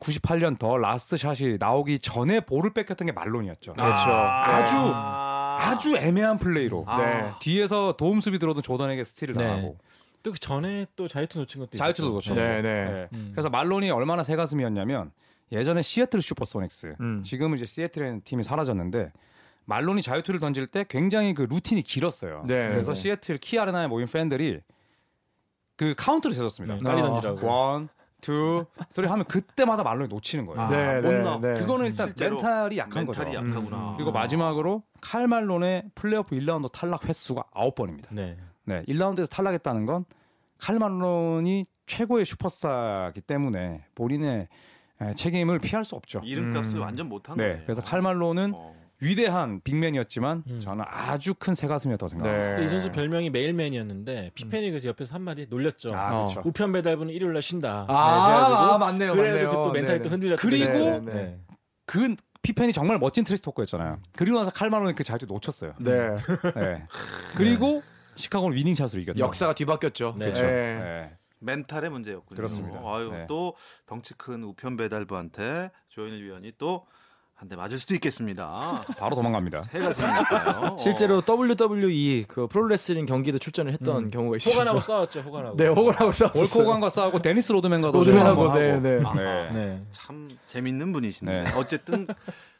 98년 0.00 0.58
The 0.58 0.76
Last 0.76 1.16
Shot이 1.16 1.56
나오기 1.58 1.98
전에 2.00 2.40
볼을 2.40 2.72
뺏겼던 2.74 3.06
게 3.06 3.12
말론이었죠. 3.12 3.74
그렇죠. 3.74 4.10
아~ 4.10 4.66
주 4.66 4.76
아주 4.76 5.96
애매한 5.96 6.38
플레이로 6.38 6.84
아~ 6.86 6.98
네. 6.98 7.32
뒤에서 7.40 7.96
도움 7.96 8.20
수비 8.20 8.38
들어도 8.38 8.60
조던에게 8.60 9.04
스틸을 9.04 9.34
네. 9.34 9.44
당하고 9.44 9.78
또 10.24 10.32
그 10.32 10.38
전에 10.38 10.86
또 10.96 11.06
자유투 11.06 11.38
놓친 11.38 11.60
것도 11.60 11.76
자유투도 11.76 12.08
놓쳤고. 12.10 12.40
네, 12.40 12.62
네. 12.62 12.84
네. 12.84 13.08
음. 13.12 13.30
그래서 13.32 13.50
말론이 13.50 13.90
얼마나 13.90 14.24
새 14.24 14.36
가슴이었냐면 14.36 15.12
예전에 15.52 15.82
시애틀 15.82 16.22
슈퍼소닉스 16.22 16.96
음. 16.98 17.22
지금은 17.22 17.58
이제 17.58 17.66
시애틀에 17.66 18.20
팀이 18.24 18.42
사라졌는데 18.42 19.12
말론이 19.66 20.00
자유투를 20.02 20.40
던질 20.40 20.66
때 20.66 20.84
굉장히 20.88 21.34
그 21.34 21.42
루틴이 21.42 21.82
길었어요. 21.82 22.44
네. 22.46 22.68
그래서 22.68 22.94
네. 22.94 23.00
시애틀 23.00 23.38
키아레나에 23.38 23.86
모인 23.86 24.08
팬들이 24.08 24.60
그 25.76 25.94
카운트를 25.96 26.34
세웠습니다. 26.34 26.76
네, 26.76 26.80
빨리 26.82 27.02
던지라고. 27.02 27.46
one, 27.46 27.88
two, 28.24 28.64
three 28.90 29.06
하면 29.06 29.24
그때마다 29.26 29.82
말론이 29.82 30.08
놓치는 30.08 30.46
거예요. 30.46 30.60
아, 30.60 30.68
네, 30.68 31.00
못 31.00 31.12
넣어. 31.22 31.38
네. 31.40 31.54
그거는 31.54 31.86
일단 31.86 32.12
멘탈이 32.18 32.78
약한 32.78 33.04
멘탈이 33.04 33.34
거죠. 33.34 33.46
약하구나. 33.46 33.90
음. 33.92 33.96
그리고 33.96 34.12
마지막으로 34.12 34.82
칼 35.00 35.26
말론의 35.26 35.90
플레이오프 35.94 36.36
1라운드 36.36 36.70
탈락 36.72 37.08
횟수가 37.08 37.42
9번입니다. 37.54 38.08
네. 38.10 38.36
네. 38.64 38.82
1라운드에서 38.88 39.30
탈락했다는 39.30 39.86
건 39.86 40.04
칼 40.58 40.78
말론이 40.78 41.66
최고의 41.86 42.24
슈퍼스타이기 42.24 43.20
때문에 43.22 43.84
본인의 43.94 44.48
책임을 45.14 45.58
피할 45.58 45.84
수 45.84 45.94
없죠. 45.96 46.22
이름값을 46.24 46.78
음. 46.78 46.82
완전 46.82 47.08
못한 47.08 47.36
네. 47.36 47.44
거예요. 47.48 47.62
그래서 47.64 47.82
칼 47.82 48.00
말론은 48.00 48.52
어. 48.56 48.74
위대한 49.04 49.60
빅맨이었지만 49.62 50.44
음. 50.46 50.60
저는 50.60 50.84
아주 50.88 51.34
큰 51.34 51.54
새 51.54 51.66
가슴이었다고 51.66 52.08
생각합니다. 52.08 52.56
네. 52.56 52.64
이 52.64 52.68
선수 52.68 52.90
별명이 52.90 53.30
메일맨이었는데 53.30 54.30
피펜이 54.34 54.70
그래서 54.70 54.88
옆에서 54.88 55.14
한마디 55.14 55.46
놀렸죠. 55.48 55.94
아, 55.94 56.08
그렇죠. 56.10 56.40
어. 56.40 56.42
우편 56.46 56.72
배달부는 56.72 57.12
일요일 57.12 57.32
날 57.34 57.42
쉰다. 57.42 57.86
아, 57.88 58.48
네, 58.48 58.54
아 58.74 58.78
맞네요. 58.78 59.12
그래가지고 59.14 59.52
맞네요. 59.52 59.66
또 59.66 59.72
멘탈이 59.72 60.02
또 60.02 60.08
흔들렸죠. 60.08 60.40
그리고 60.40 60.98
네. 61.00 61.38
그 61.86 62.16
피펜이 62.42 62.72
정말 62.72 62.98
멋진 62.98 63.24
trash 63.24 63.42
talker였잖아요. 63.42 64.00
그리고 64.16 64.38
나서 64.38 64.50
칼 64.50 64.63
말론이 64.63 64.94
그 64.94 65.04
자리도 65.04 65.32
놓쳤어요. 65.32 65.74
네. 65.78 66.16
네. 66.56 66.86
그리고 67.36 67.82
시카고는 68.16 68.56
winning 68.56 68.74
shot으로 68.74 69.00
이겼죠. 69.00 69.18
역사가 69.20 69.54
뒤바뀌었죠. 69.54 70.14
네. 70.18 70.26
그렇죠. 70.26 70.42
네. 70.46 71.16
멘탈의 71.40 71.90
문제였군요. 71.90 72.36
그렇습니다. 72.36 72.80
아유 72.84 73.10
네. 73.10 73.26
또 73.28 73.54
덩치 73.86 74.14
큰 74.14 74.42
우편 74.44 74.76
배달부한테 74.76 75.70
조현일 75.88 76.24
위원이 76.24 76.52
또 76.58 76.86
한 77.36 77.48
대 77.48 77.56
맞을 77.56 77.78
수도 77.78 77.94
있겠습니다. 77.94 78.82
바로 78.96 79.16
도망갑니다. 79.16 79.62
새가 79.62 79.92
생니까요 79.92 80.76
실제로 80.80 81.20
WWE 81.28 82.24
그 82.28 82.46
프로레슬링 82.46 83.04
경기도 83.06 83.38
출전을 83.38 83.72
했던 83.72 84.04
음. 84.04 84.10
경우가 84.10 84.36
있어요. 84.38 84.54
호간하고 84.54 84.80
싸웠죠. 84.80 85.20
호간하고. 85.20 85.56
네, 85.56 85.66
호간하고 85.66 86.12
싸웠어요. 86.12 86.42
헐크 86.42 86.68
호간과 86.68 86.90
싸우고 86.90 87.20
데니스 87.20 87.52
로드맨과도 87.52 87.98
로드맨하고 87.98 88.54
네, 88.54 88.80
네. 88.80 89.00
아, 89.04 89.52
네. 89.52 89.80
참 89.92 90.28
재밌는 90.46 90.92
분이신데 90.92 91.44
네. 91.44 91.52
어쨌든 91.56 92.06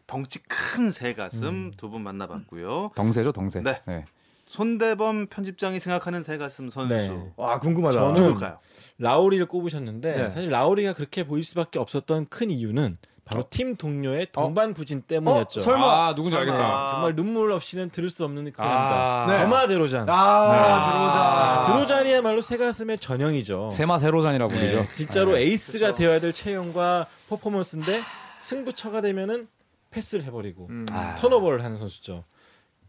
덩치 0.06 0.40
큰 0.40 0.90
새 0.90 1.14
가슴 1.14 1.46
음. 1.48 1.72
두분 1.76 2.02
만나봤고요. 2.02 2.90
덩새죠, 2.94 3.32
덩새. 3.32 3.62
네. 3.62 3.80
네. 3.86 4.04
손대범 4.48 5.28
편집장이 5.28 5.80
생각하는 5.80 6.22
새가슴 6.22 6.68
선수. 6.68 6.92
네. 6.92 7.32
와 7.36 7.58
궁금하다. 7.58 7.98
저는 7.98 8.22
누굴까요? 8.22 8.58
라우리를 8.98 9.46
꼽으셨는데 9.46 10.16
네. 10.16 10.30
사실 10.30 10.50
라우리가 10.50 10.92
그렇게 10.92 11.24
보일 11.24 11.42
수밖에 11.42 11.78
없었던 11.78 12.26
큰 12.28 12.50
이유는 12.50 12.98
바로 13.24 13.40
어. 13.42 13.46
팀 13.48 13.74
동료의 13.76 14.28
동반 14.32 14.74
부진 14.74 15.02
때문이었죠. 15.02 15.60
어? 15.60 15.62
설마 15.62 16.08
아, 16.08 16.14
누군지 16.14 16.36
알겠다. 16.36 16.58
네. 16.58 16.90
정말 16.90 17.16
눈물 17.16 17.52
없이는 17.52 17.88
들을 17.88 18.10
수 18.10 18.24
없는 18.24 18.52
그 18.52 18.62
아, 18.62 18.66
남자. 18.68 19.32
네. 19.32 19.42
더마 19.42 19.66
드로잔. 19.66 20.06
아, 20.08 20.52
네. 20.52 20.90
드로잔. 20.90 21.22
아, 21.22 21.60
드로잔이야말로 21.62 22.42
새가슴의 22.42 22.98
전형이죠. 22.98 23.70
세마 23.72 23.98
세로잔이라고 23.98 24.52
네. 24.52 24.58
부르죠. 24.58 24.94
진짜로 24.94 25.32
네. 25.32 25.40
에이스가 25.42 25.86
그쵸. 25.88 25.98
되어야 25.98 26.20
될 26.20 26.32
체형과 26.34 27.06
퍼포먼스인데 27.30 28.02
승부처가 28.40 29.00
되면은 29.00 29.48
패스를 29.90 30.24
해버리고 30.24 30.66
음. 30.68 30.86
턴오버를 31.18 31.64
하는 31.64 31.78
선수죠. 31.78 32.24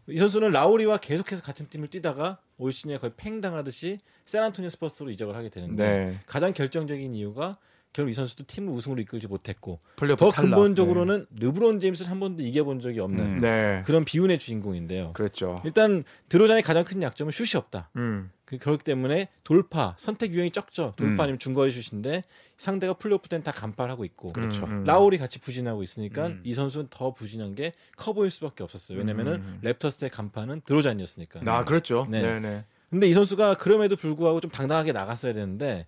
이 0.08 0.18
선수는 0.18 0.50
라우리와 0.50 0.98
계속해서 0.98 1.42
같은 1.42 1.68
팀을 1.68 1.88
뛰다가 1.88 2.38
올 2.58 2.72
시즌에 2.72 2.98
거의 2.98 3.12
팽당하듯이 3.16 3.98
샌안토니오 4.24 4.68
스퍼스로 4.70 5.10
이적을 5.10 5.34
하게 5.34 5.48
되는데 5.48 5.84
네. 5.84 6.18
가장 6.26 6.52
결정적인 6.52 7.14
이유가 7.14 7.56
결국 7.92 8.10
이 8.10 8.14
선수도 8.14 8.44
팀을 8.46 8.72
우승으로 8.74 9.00
이끌지 9.00 9.26
못했고 9.26 9.80
더 10.18 10.30
근본적으로는 10.30 11.26
네. 11.30 11.46
르브론 11.46 11.80
제임스를 11.80 12.10
한 12.10 12.20
번도 12.20 12.42
이겨본 12.42 12.80
적이 12.80 13.00
없는 13.00 13.24
음. 13.24 13.38
네. 13.40 13.82
그런 13.86 14.04
비운의 14.04 14.38
주인공인데요. 14.38 15.12
그렇죠. 15.14 15.58
일단 15.64 16.04
드로잔의 16.28 16.62
가장 16.62 16.84
큰 16.84 17.02
약점은 17.02 17.32
슛이 17.32 17.56
없다. 17.56 17.88
음. 17.96 18.30
그 18.44 18.58
그렇기 18.58 18.84
때문에 18.84 19.28
돌파 19.44 19.94
선택 19.98 20.32
유형이 20.32 20.50
적죠. 20.52 20.92
돌파 20.96 21.12
음. 21.14 21.20
아니면 21.20 21.38
중거리 21.38 21.70
슛인데 21.72 22.22
상대가 22.58 22.92
플레이오프 22.92 23.28
때는 23.28 23.42
다 23.42 23.50
간파하고 23.50 24.04
있고 24.04 24.32
그렇죠. 24.32 24.64
음. 24.66 24.84
라우리 24.84 25.16
같이 25.18 25.40
부진하고 25.40 25.82
있으니까 25.82 26.26
음. 26.28 26.42
이 26.44 26.52
선수는 26.54 26.88
더 26.90 27.12
부진한 27.12 27.54
게 27.54 27.72
커 27.96 28.12
보일 28.12 28.30
수밖에 28.30 28.62
없었어요. 28.62 28.98
왜냐면은 28.98 29.36
음. 29.36 29.60
랩터스의 29.64 30.10
간판은 30.12 30.60
드로잔이었으니까. 30.66 31.40
아 31.46 31.64
그렇죠. 31.64 32.06
네. 32.10 32.20
네네. 32.20 32.64
근데 32.90 33.08
이 33.08 33.12
선수가 33.14 33.54
그럼에도 33.54 33.96
불구하고 33.96 34.40
좀 34.40 34.50
당당하게 34.50 34.92
나갔어야 34.92 35.32
되는데 35.32 35.86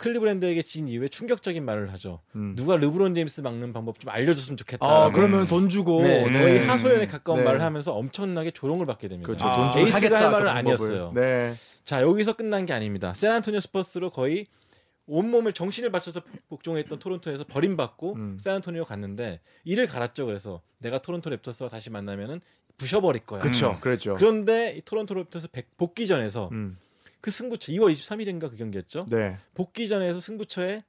클리브랜드에게 0.00 0.62
진 0.62 0.88
이후에 0.88 1.08
충격적인 1.08 1.62
말을 1.62 1.92
하죠. 1.92 2.22
음. 2.34 2.54
누가 2.56 2.76
르브론 2.76 3.14
제임스 3.14 3.42
막는 3.42 3.74
방법 3.74 4.00
좀 4.00 4.08
알려줬으면 4.10 4.56
좋겠다. 4.56 4.86
아, 4.86 5.12
그러면 5.12 5.46
돈 5.46 5.68
주고 5.68 6.02
네, 6.02 6.24
네. 6.24 6.40
거의 6.40 6.66
하소연에 6.66 7.06
가까운 7.06 7.40
네. 7.40 7.44
말을 7.44 7.60
하면서 7.60 7.92
엄청나게 7.92 8.50
조롱을 8.52 8.86
받게 8.86 9.08
됩니다. 9.08 9.26
그렇죠. 9.26 9.46
아, 9.46 9.54
돈 9.54 9.72
주고 9.72 9.80
에이스가 9.80 10.18
할 10.18 10.30
말은 10.32 10.48
아니었어요. 10.48 11.12
네. 11.14 11.54
자 11.84 12.00
여기서 12.00 12.32
끝난 12.32 12.64
게 12.64 12.72
아닙니다. 12.72 13.12
샌안토니오 13.12 13.60
스퍼스로 13.60 14.10
거의 14.10 14.46
온몸을 15.06 15.52
정신을 15.52 15.90
바쳐서 15.90 16.22
복종했던 16.48 16.98
토론토에서 16.98 17.44
버림받고 17.44 18.14
음. 18.14 18.38
샌안토니오 18.40 18.84
갔는데 18.84 19.40
이를 19.64 19.86
갈았죠. 19.86 20.24
그래서 20.24 20.62
내가 20.78 21.02
토론토 21.02 21.28
랩터스와 21.28 21.68
다시 21.68 21.90
만나면은 21.90 22.40
부셔버릴 22.78 23.26
거야. 23.26 23.40
그렇죠. 23.40 23.72
음. 23.72 23.80
그랬죠. 23.80 24.14
그런데 24.14 24.76
이 24.78 24.80
토론토 24.82 25.14
랩터스 25.14 25.50
복귀 25.76 26.06
전에서 26.06 26.48
음. 26.52 26.78
그 27.20 27.30
승부처 27.30 27.72
2월 27.72 27.92
23일인가 27.92 28.50
그 28.50 28.56
경기였죠. 28.56 29.06
네. 29.08 29.36
복귀전에서 29.54 30.20
승부처에 30.20 30.84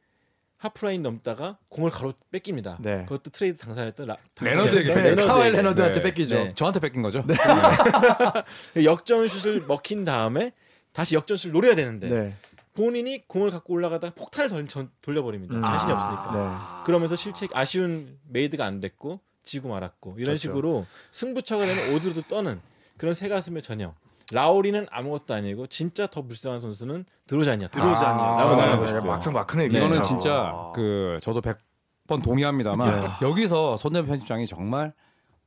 하프라인 0.57 1.01
넘다가 1.01 1.57
공을 1.69 1.89
가로 1.89 2.13
뺏깁니다. 2.31 2.77
네. 2.81 3.03
그것도 3.05 3.31
트레이드 3.31 3.57
당사였던 3.57 4.05
라, 4.05 4.17
레너드에게 4.39 4.93
네, 4.93 5.01
레너드 5.01 5.25
카와이 5.27 5.51
레너드한테 5.51 5.99
네. 5.99 6.03
뺏기죠. 6.03 6.35
네. 6.35 6.53
저한테 6.53 6.79
뺏긴 6.79 7.01
거죠. 7.01 7.23
네. 7.25 7.35
역전슛을 8.85 9.65
먹힌 9.67 10.05
다음에 10.05 10.51
다시 10.93 11.15
역전슛을 11.15 11.51
노려야 11.51 11.73
되는데 11.73 12.09
네. 12.09 12.33
본인이 12.73 13.23
공을 13.27 13.49
갖고 13.49 13.73
올라가다가 13.73 14.13
폭탄을 14.13 14.49
던, 14.49 14.67
전, 14.67 14.91
돌려버립니다. 15.01 15.55
음. 15.55 15.61
자신이 15.63 15.91
없으니까. 15.91 16.29
아. 16.31 16.83
그러면서 16.85 17.15
실책 17.15 17.49
아쉬운 17.53 18.19
메이드가 18.29 18.63
안 18.63 18.79
됐고 18.79 19.19
지고 19.43 19.69
말았고 19.69 20.11
이런 20.17 20.25
그렇죠. 20.25 20.37
식으로 20.37 20.85
승부처가 21.09 21.65
되는 21.65 21.95
오들오들 21.95 22.21
떠는 22.23 22.61
그런 22.97 23.15
새 23.15 23.27
가슴의 23.27 23.63
전형. 23.63 23.95
라우리는 24.31 24.87
아무것도 24.89 25.33
아니고 25.33 25.67
진짜 25.67 26.07
더 26.07 26.21
불쌍한 26.21 26.59
선수는 26.59 27.05
드로잔이야. 27.27 27.67
드로잔이야. 27.67 28.23
아, 28.25 28.55
네, 28.77 28.93
네, 28.93 28.99
막상막하네. 29.01 29.65
이거는 29.65 30.01
진짜 30.03 30.31
아. 30.33 30.71
그 30.75 31.17
저도 31.21 31.41
100번 31.41 32.23
동의합니다만 32.23 32.87
야. 32.87 33.19
여기서 33.21 33.77
손대범 33.77 34.07
편집장이 34.07 34.47
정말 34.47 34.93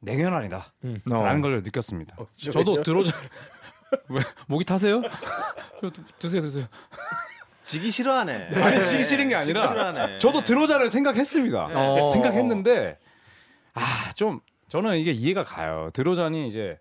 냉혈한이다. 0.01 0.73
음. 0.85 1.01
라는 1.07 1.41
걸 1.41 1.63
느꼈습니다. 1.63 2.17
어, 2.19 2.27
저도 2.53 2.83
드로잔 2.83 3.13
왜 4.11 4.21
목이 4.49 4.65
타세요? 4.65 5.01
드세요, 6.19 6.43
드세요. 6.43 6.67
지기 7.63 7.91
싫어하네. 7.91 8.51
네. 8.51 8.63
아니 8.63 8.85
지기 8.85 9.03
싫은 9.05 9.29
게 9.29 9.35
아니라 9.35 10.19
저도 10.19 10.45
드로자를 10.45 10.91
생각했습니다. 10.91 11.69
네. 11.69 11.75
어. 11.75 12.11
생각했는데 12.13 12.99
아 13.75 13.81
좀 14.15 14.41
저는 14.69 14.97
이게 14.99 15.11
이해가 15.11 15.43
가요. 15.43 15.91
드로잔이 15.93 16.47
이제 16.49 16.79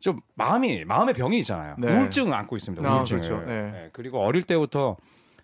좀 0.00 0.16
마음이 0.34 0.84
마음의 0.84 1.14
병이 1.14 1.38
있잖아요. 1.40 1.76
네. 1.78 1.92
우울증을 1.96 2.32
안고 2.32 2.56
있습니다. 2.56 2.88
아, 2.88 2.96
우울증을. 2.96 3.22
그렇죠. 3.22 3.44
네. 3.46 3.70
네. 3.70 3.90
그리고 3.92 4.20
어릴 4.20 4.42
때부터 4.42 4.96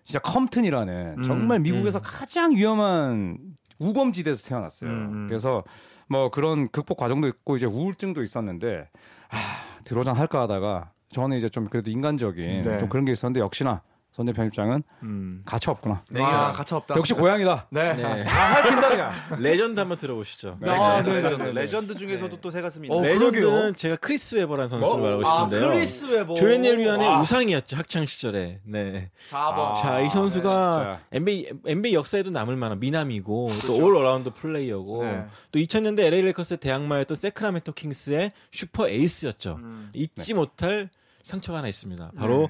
진짜 0.03 0.19
컴튼이라는 0.19 1.15
음, 1.17 1.21
정말 1.23 1.59
미국에서 1.59 1.99
음. 1.99 2.03
가장 2.03 2.55
위험한 2.55 3.37
우범지대에서 3.79 4.47
태어났어요. 4.47 4.89
음, 4.89 4.95
음, 4.95 5.27
그래서 5.27 5.63
뭐 6.07 6.29
그런 6.29 6.69
극복 6.69 6.97
과정도 6.97 7.27
있고 7.27 7.55
이제 7.55 7.65
우울증도 7.65 8.21
있었는데 8.21 8.89
아 9.29 9.37
드로잔 9.83 10.15
할까 10.15 10.41
하다가 10.41 10.91
저는 11.09 11.37
이제 11.37 11.49
좀 11.49 11.67
그래도 11.67 11.89
인간적인 11.89 12.63
네. 12.63 12.77
좀 12.79 12.89
그런 12.89 13.05
게 13.05 13.11
있었는데 13.11 13.39
역시나 13.39 13.81
손대범 14.13 14.31
편집장은 14.31 14.83
음. 15.01 15.41
가차 15.43 15.71
없구나. 15.71 16.03
네, 16.11 16.21
아, 16.21 16.51
가차 16.51 16.77
없다. 16.77 16.95
역시 16.97 17.15
고양이다. 17.15 17.65
네. 17.71 17.93
네. 17.95 18.03
아, 18.29 18.53
할퀸다 18.53 18.89
그냥. 18.89 19.11
레전드 19.41 19.79
한번 19.79 19.97
들어보시죠. 19.97 20.55
네. 20.61 20.69
아, 20.69 21.01
네, 21.01 21.21
레전드. 21.21 21.43
레전드 21.49 21.95
중에서도 21.95 22.39
또 22.39 22.51
새 22.51 22.61
가슴이. 22.61 22.87
어, 22.91 23.01
레전드는 23.01 23.73
제가 23.73 23.95
크리스 23.95 24.35
웨버라는 24.35 24.69
선수를 24.69 24.97
뭐? 25.01 25.03
말하고 25.03 25.23
싶은데요. 25.23 25.65
아, 25.65 25.73
크리스 25.73 26.05
웨버. 26.05 26.35
조현일 26.35 26.77
위원의 26.77 27.19
우상이었죠 27.21 27.75
학창 27.75 28.05
시절에. 28.05 28.59
네. 28.63 29.09
4번. 29.29 29.73
자, 29.81 29.99
이 30.01 30.09
선수가 30.11 30.99
네, 31.09 31.17
NBA 31.17 31.49
NBA 31.65 31.93
역사에도 31.95 32.29
남을 32.29 32.55
만한 32.55 32.79
미남이고 32.79 33.47
그렇죠. 33.47 33.67
또올 33.67 33.95
어라운드 33.97 34.29
플레이어고 34.29 35.03
네. 35.05 35.25
또 35.51 35.59
2000년대 35.59 36.01
LA 36.01 36.21
레이커스의 36.21 36.59
대항마였던 36.59 37.17
새크라멘토 37.17 37.71
킹스의 37.71 38.31
슈퍼 38.51 38.87
에이스였죠. 38.87 39.55
음. 39.59 39.89
잊지 39.95 40.35
못할 40.35 40.89
상처가 41.23 41.57
하나 41.59 41.67
있습니다. 41.67 42.11
바로 42.15 42.41
네. 42.41 42.47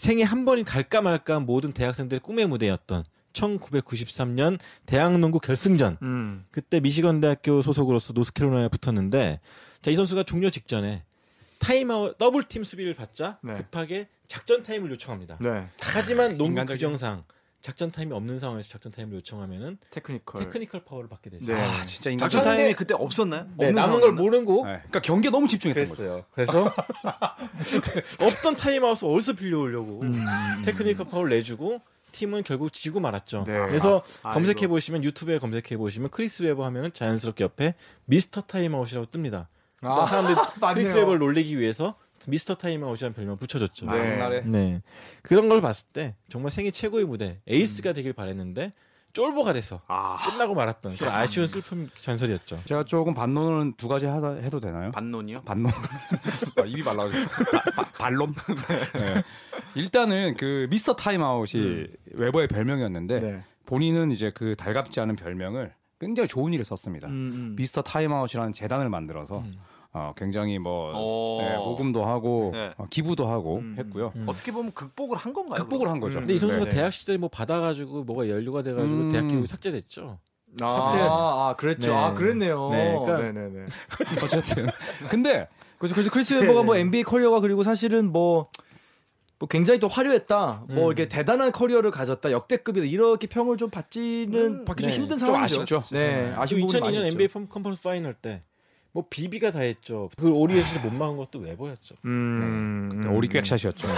생애 0.00 0.22
한 0.22 0.46
번이 0.46 0.64
갈까 0.64 1.02
말까 1.02 1.40
모든 1.40 1.72
대학생들의 1.72 2.20
꿈의 2.20 2.46
무대였던 2.46 3.04
1993년 3.34 4.58
대학농구 4.86 5.40
결승전. 5.40 5.98
음. 6.00 6.46
그때 6.50 6.80
미시건 6.80 7.20
대학교 7.20 7.60
소속으로서 7.60 8.14
노스캐롤라이나에 8.14 8.68
붙었는데 8.68 9.40
자, 9.82 9.90
이 9.90 9.94
선수가 9.94 10.22
종료 10.22 10.48
직전에 10.48 11.04
타임아웃 11.58 12.16
double 12.16 12.44
team 12.44 12.64
수비를 12.64 12.94
받자 12.94 13.40
네. 13.42 13.52
급하게 13.52 14.08
작전 14.26 14.62
타임을 14.62 14.90
요청합니다. 14.92 15.36
네. 15.38 15.68
하지만 15.80 16.38
농구 16.38 16.64
규정상 16.64 17.24
작전 17.60 17.90
타임이 17.90 18.12
없는 18.14 18.38
상황에서 18.38 18.70
작전 18.70 18.90
타임을 18.90 19.16
요청하면은 19.16 19.78
테크니컬 19.90 20.42
테크니컬 20.44 20.84
파울을 20.84 21.08
받게 21.10 21.28
되죠. 21.30 21.44
네. 21.46 21.54
아, 21.60 21.82
진짜 21.82 22.10
인간 22.10 22.28
작전 22.30 22.44
타임이 22.56 22.74
그때 22.74 22.94
없었나요? 22.94 23.42
네, 23.58 23.66
없는 23.68 23.74
남은 23.74 24.00
걸? 24.00 24.12
모르고 24.12 24.64
네. 24.66 24.72
그러니까 24.78 25.00
경기에 25.00 25.30
너무 25.30 25.46
집중했던 25.46 25.88
거죠. 25.88 26.24
그래서 26.32 26.72
없던 28.22 28.56
타임아웃을 28.56 29.08
어디서 29.08 29.32
빌려오려고 29.34 30.02
테크니컬 30.64 31.08
파울을 31.08 31.36
내주고 31.36 31.80
팀은 32.12 32.42
결국 32.44 32.72
지고 32.72 32.98
말았죠. 33.00 33.44
네. 33.46 33.52
그래서 33.66 34.02
아, 34.22 34.30
검색해. 34.32 34.66
보시면 34.66 35.04
유튜브에 35.04 35.38
검색해 35.38 35.76
보시면 35.76 36.10
크리스 36.10 36.42
웨버 36.42 36.64
하면은 36.66 36.92
자연스럽게 36.92 37.44
옆에 37.44 37.74
Mr. 38.06 38.40
Timeout이라고 38.42 39.06
뜹니다. 39.06 39.46
그러니까 39.76 40.02
아, 40.02 40.06
사람들이 40.06 40.34
맞네요. 40.60 40.74
크리스 40.74 40.96
웨버를 40.96 41.18
놀리기 41.18 41.58
위해서 41.58 41.94
Mr. 42.26 42.54
Timeout이라는 42.54 43.14
별명 43.14 43.36
붙여줬죠. 43.38 43.86
네. 43.90 44.42
네. 44.46 44.82
그런 45.22 45.48
걸 45.48 45.60
봤을 45.60 45.86
때 45.92 46.14
정말 46.28 46.50
생애 46.50 46.70
최고의 46.70 47.04
무대 47.04 47.40
에이스가 47.46 47.92
되길 47.92 48.12
바랬는데 48.12 48.72
쫄보가 49.12 49.52
돼서 49.54 49.80
아, 49.88 50.18
끝나고 50.30 50.54
말았던 50.54 50.94
그런 50.96 51.12
아쉬운 51.12 51.46
슬픈 51.46 51.90
전설이었죠. 52.00 52.60
제가 52.64 52.84
조금 52.84 53.12
반론은 53.12 53.74
두 53.76 53.88
가지 53.88 54.06
하다 54.06 54.34
해도 54.34 54.60
되나요? 54.60 54.92
반론이요? 54.92 55.42
반론. 55.42 55.66
아, 56.56 56.64
입이 56.64 56.84
바- 56.84 56.94
반론. 57.98 58.32
네. 58.94 59.22
일단은 59.74 60.36
그 60.36 60.68
미스터 60.70 60.94
타임아웃이 60.94 61.86
웨버의 62.12 62.46
별명이었는데 62.48 63.18
네. 63.18 63.42
본인은 63.66 64.10
이제 64.12 64.30
그 64.34 64.54
달갑지 64.56 65.00
않은 65.00 65.16
별명을 65.16 65.72
굉장히 65.98 66.28
좋은 66.28 66.52
일에 66.52 66.62
썼습니다. 66.64 67.08
음, 67.08 67.12
음. 67.12 67.56
미스터 67.56 67.82
타임아웃이라는 67.82 68.52
재단을 68.52 68.88
만들어서 68.88 69.40
음. 69.40 69.54
어, 69.92 70.12
굉장히 70.16 70.58
뭐 70.58 70.92
오. 70.96 71.40
네, 71.42 71.56
모금도 71.56 72.04
하고 72.04 72.50
네. 72.54 72.72
어, 72.76 72.86
기부도 72.88 73.26
하고 73.26 73.56
음. 73.58 73.74
했고요. 73.78 74.12
음. 74.14 74.24
어떻게 74.28 74.52
보면 74.52 74.72
극복을 74.72 75.16
한 75.16 75.32
건가요? 75.32 75.58
극복을 75.62 75.88
한 75.88 75.98
거죠. 75.98 76.18
음. 76.18 76.20
근데 76.22 76.34
이 76.34 76.38
선수가 76.38 76.64
네네. 76.64 76.76
대학 76.76 76.92
시절에 76.92 77.18
뭐 77.18 77.28
받아가지고 77.28 78.04
뭐가 78.04 78.28
연루가 78.28 78.62
돼가지고 78.62 78.92
음. 78.94 79.08
대학 79.10 79.26
기록 79.26 79.46
삭제됐죠. 79.48 80.18
아, 80.62 80.68
삭제. 80.68 80.98
아, 81.08 81.54
그랬죠. 81.58 81.90
네. 81.92 81.96
아, 81.96 82.14
그랬네요. 82.14 82.70
네, 82.70 82.96
그러니까- 83.04 83.18
네, 83.18 83.32
네, 83.32 83.48
네. 83.48 83.66
어쨌든 84.22 84.66
근데 85.08 85.48
그래서 85.78 85.94
그래서 85.94 86.10
크리스 86.10 86.34
웨버가 86.34 86.62
뭐 86.62 86.76
NBA 86.76 87.02
커리어가 87.04 87.40
그리고 87.40 87.62
사실은 87.64 88.12
뭐, 88.12 88.48
뭐 89.40 89.48
굉장히 89.48 89.80
또 89.80 89.88
화려했다. 89.88 90.64
뭐 90.68 90.84
음. 90.84 90.86
이렇게 90.88 91.08
대단한 91.08 91.50
커리어를 91.50 91.90
가졌다. 91.90 92.30
역대급이다. 92.30 92.84
이렇게 92.86 93.26
평을 93.26 93.56
좀 93.56 93.70
받지는 93.70 94.34
음, 94.60 94.64
받기 94.64 94.84
네. 94.84 94.90
좀 94.90 95.00
힘든 95.02 95.16
좀 95.16 95.26
상황이죠. 95.26 95.62
아쉽죠. 95.62 95.82
네, 95.92 96.32
아쉬운 96.36 96.68
지금 96.68 96.80
부분이 96.80 96.80
많이 96.80 96.96
2002년 96.96 97.06
있죠. 97.08 97.14
NBA 97.16 97.28
펌- 97.28 97.48
conference 97.48 97.82
final 97.82 98.14
때 98.14 98.42
뭐 98.92 99.04
비비가 99.08 99.52
다 99.52 99.60
했죠. 99.60 100.10
그걸 100.16 100.32
오리에서 100.32 100.80
못 100.80 100.92
막은 100.92 101.16
것도 101.16 101.38
웨버였죠. 101.38 101.94
음, 102.04 102.90
음. 102.92 103.12
오리 103.14 103.28
꽥샷이었죠. 103.28 103.86
네. 103.86 103.94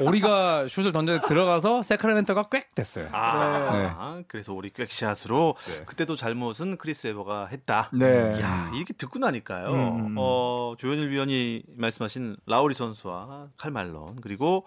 오리가 0.00 0.66
슛을 0.66 0.92
던져 0.92 1.20
들어가서 1.20 1.82
새크라멘토가 1.82 2.48
꽥 2.48 2.74
됐어요. 2.74 3.08
아, 3.12 4.22
그래서 4.26 4.54
오리 4.54 4.70
꽥샷으로 4.70 5.54
네. 5.66 5.84
그때도 5.84 6.16
잘못은 6.16 6.78
크리스 6.78 7.06
웨버가 7.08 7.46
했다. 7.46 7.90
네. 7.92 8.40
야, 8.40 8.70
이렇게 8.74 8.94
듣고 8.94 9.18
나니까요. 9.18 9.70
음, 9.70 10.06
음. 10.06 10.14
어, 10.16 10.74
조현일 10.78 11.10
위원이 11.10 11.62
말씀하신 11.76 12.36
라우리 12.46 12.74
선수와 12.74 13.48
칼 13.56 13.77
말론 13.77 14.20
그리고 14.22 14.64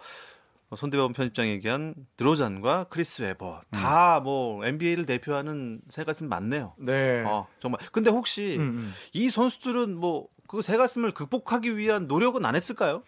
손대범 0.76 1.14
편집장이 1.14 1.50
얘기한 1.52 1.94
드로잔과 2.18 2.86
크리스 2.86 3.22
웨버 3.24 3.62
다 3.72 4.22
뭐 4.24 4.64
NBA를 4.66 5.06
대표하는 5.06 5.82
새 5.90 6.04
가슴 6.04 6.30
맞네요. 6.30 6.74
네. 6.78 7.24
어, 7.26 7.48
정말. 7.60 7.80
근데 7.92 8.10
혹시 8.10 8.56
음, 8.58 8.62
음. 8.62 8.94
이 9.14 9.30
선수들은 9.30 9.98
뭐그새 9.98 10.78
가슴을 10.78 11.14
극복하기 11.14 11.78
위한 11.78 12.08
노력은 12.08 12.46
안 12.46 12.56
했을까요? 12.56 13.04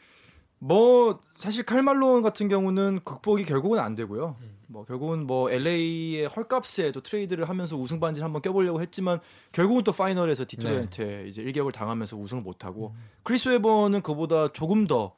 뭐 0.59 1.19
사실 1.35 1.65
칼 1.65 1.84
말론 1.84 2.21
같은 2.21 2.47
경우는 2.47 3.01
극복이 3.03 3.43
결국은 3.43 3.79
안 3.79 3.95
되고요. 3.95 4.37
뭐 4.67 4.85
결국은 4.85 5.27
뭐 5.27 5.51
LA의 5.51 6.25
헐값에 6.27 6.91
또 6.93 7.01
트레이드를 7.01 7.47
하면서 7.49 7.75
우승 7.75 7.99
반지를 7.99 8.23
한번 8.25 8.41
껴보려고 8.41 8.81
했지만 8.81 9.19
결국은 9.51 9.83
또 9.83 9.91
파이널에서 9.91 10.45
디트로이트에 10.47 11.25
이제 11.27 11.41
일격을 11.41 11.71
당하면서 11.73 12.15
우승을 12.17 12.41
못하고 12.41 12.95
크리스 13.23 13.49
웨버는 13.49 14.01
그보다 14.01 14.51
조금 14.53 14.87
더 14.87 15.13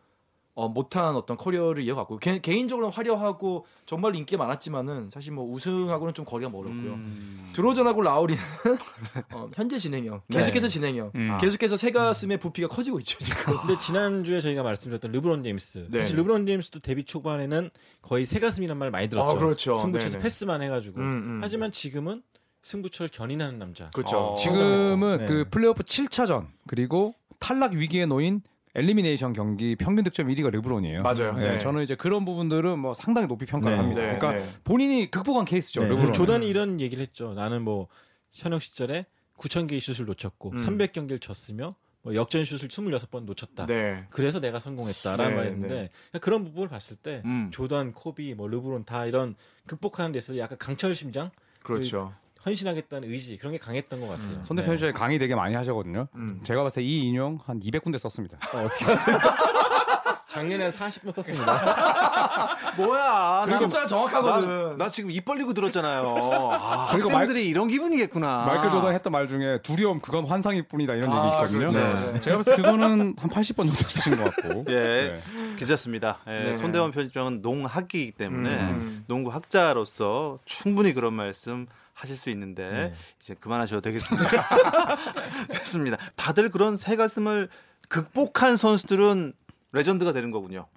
어, 0.55 0.69
못한 0.69 1.17
어떤 1.17 1.35
커리어를 1.35 1.83
이어갔고 1.83 2.17
개, 2.17 2.39
개인적으로는 2.39 2.93
화려하고 2.93 3.65
정말 3.85 4.15
인기가 4.15 4.41
많았지만은 4.45 5.09
사실 5.11 5.33
뭐 5.33 5.45
우승하고는 5.51 6.13
좀 6.13 6.23
거리가 6.23 6.49
멀었고요. 6.49 6.93
음. 6.93 7.51
드로잔하고 7.51 8.01
라우리는 8.01 8.41
어, 9.35 9.49
현재 9.53 9.77
진행형, 9.77 10.21
계속해서 10.31 10.69
진행형, 10.69 11.11
음. 11.13 11.37
계속해서 11.41 11.75
새 11.75 11.91
가슴의 11.91 12.39
부피가 12.39 12.69
커지고 12.69 12.99
있죠 12.99 13.19
지금. 13.19 13.57
근데 13.59 13.77
지난 13.77 14.23
주에 14.23 14.39
저희가 14.39 14.63
말씀드렸던 14.63 15.11
르브론 15.11 15.43
제임스. 15.43 15.87
네. 15.89 15.99
사실 15.99 16.15
르브론 16.15 16.45
제임스도 16.45 16.79
데뷔 16.79 17.03
초반에는 17.03 17.69
거의 18.01 18.25
새 18.25 18.39
가슴이란 18.39 18.77
말 18.77 18.91
많이 18.91 19.09
들었죠. 19.09 19.29
아, 19.29 19.37
그렇죠. 19.37 19.75
승부처에서 19.75 20.13
네네. 20.13 20.23
패스만 20.23 20.61
해가지고. 20.61 21.01
음, 21.01 21.03
음. 21.03 21.39
하지만 21.43 21.71
지금은 21.71 22.23
승부처를 22.61 23.09
견인하는 23.11 23.59
남자. 23.59 23.89
그렇죠. 23.89 24.17
어. 24.17 24.35
지금은 24.35 25.17
네. 25.19 25.25
그 25.25 25.45
플레이오프 25.51 25.83
7차전 25.83 26.47
그리고 26.65 27.13
탈락 27.39 27.73
위기에 27.73 28.05
놓인 28.05 28.41
elimination 28.75 29.33
경기 29.33 29.75
평균 29.75 30.03
득점 30.03 30.27
1위가 30.27 30.51
르브론이에요. 30.51 31.01
맞아요. 31.01 31.33
네, 31.33 31.53
네. 31.53 31.59
저는 31.59 31.81
이제 31.81 31.95
그런 31.95 32.25
부분들은 32.25 32.77
뭐 32.77 32.93
상당히 32.93 33.27
높이 33.27 33.45
평가를 33.45 33.77
네. 33.77 33.81
합니다. 33.81 34.01
네, 34.01 34.17
그러니까 34.17 34.33
네. 34.33 34.53
본인이 34.63 35.09
극복한 35.09 35.45
케이스죠. 35.45 35.81
네. 35.81 35.89
르브론. 35.89 36.13
조던이 36.13 36.47
이런 36.47 36.81
얘기를 36.81 37.01
했죠. 37.01 37.33
나는 37.33 37.61
뭐 37.61 37.87
현역 38.31 38.61
시절에 38.61 39.05
9천 39.37 39.67
개의 39.67 39.79
슛을 39.79 40.05
놓쳤고 40.05 40.51
음. 40.51 40.57
300경기를 40.57 41.21
졌으며 41.21 41.75
뭐 42.01 42.13
역전 42.13 42.43
슛을 42.43 42.67
26번 42.69 43.23
놓쳤다. 43.23 43.65
네. 43.65 44.05
그래서 44.09 44.39
내가 44.39 44.59
성공했다라는 44.59 45.29
네, 45.31 45.35
말했는데 45.35 45.89
네. 46.11 46.19
그런 46.19 46.43
부분을 46.43 46.67
봤을 46.67 46.97
때 46.97 47.21
음. 47.25 47.49
조던, 47.51 47.93
코비, 47.93 48.35
뭐 48.35 48.47
르브론 48.47 48.83
다 48.85 49.05
이런 49.05 49.35
극복하는 49.65 50.11
데 50.11 50.19
있어서 50.19 50.37
약간 50.37 50.57
강철 50.57 50.93
심장, 50.93 51.31
그렇죠. 51.63 52.13
헌신하겠다는 52.45 53.09
의지 53.11 53.37
그런 53.37 53.51
게 53.53 53.57
강했던 53.57 53.99
것 53.99 54.07
같아요. 54.07 54.43
손 54.43 54.55
대표 54.57 54.73
님 54.75 54.93
강의 54.93 55.17
되게 55.19 55.35
많이 55.35 55.55
하셨거든요. 55.55 56.07
음. 56.15 56.39
제가 56.43 56.63
봤을 56.63 56.81
때 56.81 56.85
이 56.85 56.99
인용 57.07 57.39
한 57.43 57.59
200군데 57.59 57.97
썼습니다. 57.97 58.37
어, 58.53 58.67
떻게 58.69 58.85
하세요? 58.85 59.17
작년에 60.29 60.65
한 60.65 60.71
40분 60.71 61.15
썼습니다. 61.15 62.57
뭐야? 62.75 63.45
그리고 63.45 63.69
정확하거든. 63.69 64.77
나, 64.77 64.85
나 64.85 64.89
지금 64.89 65.09
입 65.09 65.23
벌리고 65.23 65.53
들었잖아요. 65.53 66.03
아, 66.51 66.87
학생들이 66.91 67.47
이런 67.47 67.69
기분이겠구나. 67.69 68.45
마이클 68.45 68.69
조던 68.69 68.93
했던 68.93 69.13
말 69.13 69.27
중에 69.29 69.59
두려움 69.63 69.99
그건 70.01 70.25
환상일 70.25 70.63
뿐이다 70.63 70.95
이런 70.95 71.09
아, 71.11 71.15
얘기 71.15 71.35
있거든요. 71.35 71.67
그렇죠. 71.69 72.11
네. 72.11 72.19
제가 72.19 72.37
봤을 72.37 72.55
때 72.57 72.61
그거는 72.61 73.15
한 73.17 73.29
80번 73.29 73.55
정도 73.55 73.75
쓰신 73.75 74.17
것 74.17 74.35
같고. 74.35 74.65
예, 74.69 74.73
네. 74.73 75.19
괜찮습니다. 75.57 76.19
예, 76.27 76.31
네. 76.31 76.53
손대원 76.53 76.91
편집장은 76.91 77.41
농학이기 77.41 78.11
때문에 78.11 78.49
음. 78.49 79.05
농구 79.07 79.31
학자로서 79.31 80.39
충분히 80.43 80.93
그런 80.93 81.13
말씀 81.13 81.65
하실 81.95 82.15
수 82.15 82.29
있는데 82.29 82.69
네. 82.69 82.93
이제 83.19 83.33
그만하셔도 83.39 83.81
되겠습니다. 83.81 84.29
좋습니다. 85.55 85.97
다들 86.15 86.49
그런 86.51 86.77
새 86.77 86.95
가슴을 86.95 87.49
극복한 87.89 88.57
선수들은 88.57 89.33
레전드가 89.71 90.11
되는 90.11 90.29
거군요. 90.29 90.67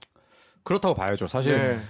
그렇다고 0.62 0.94
봐야죠. 0.94 1.26
사실 1.26 1.56
네. 1.58 1.80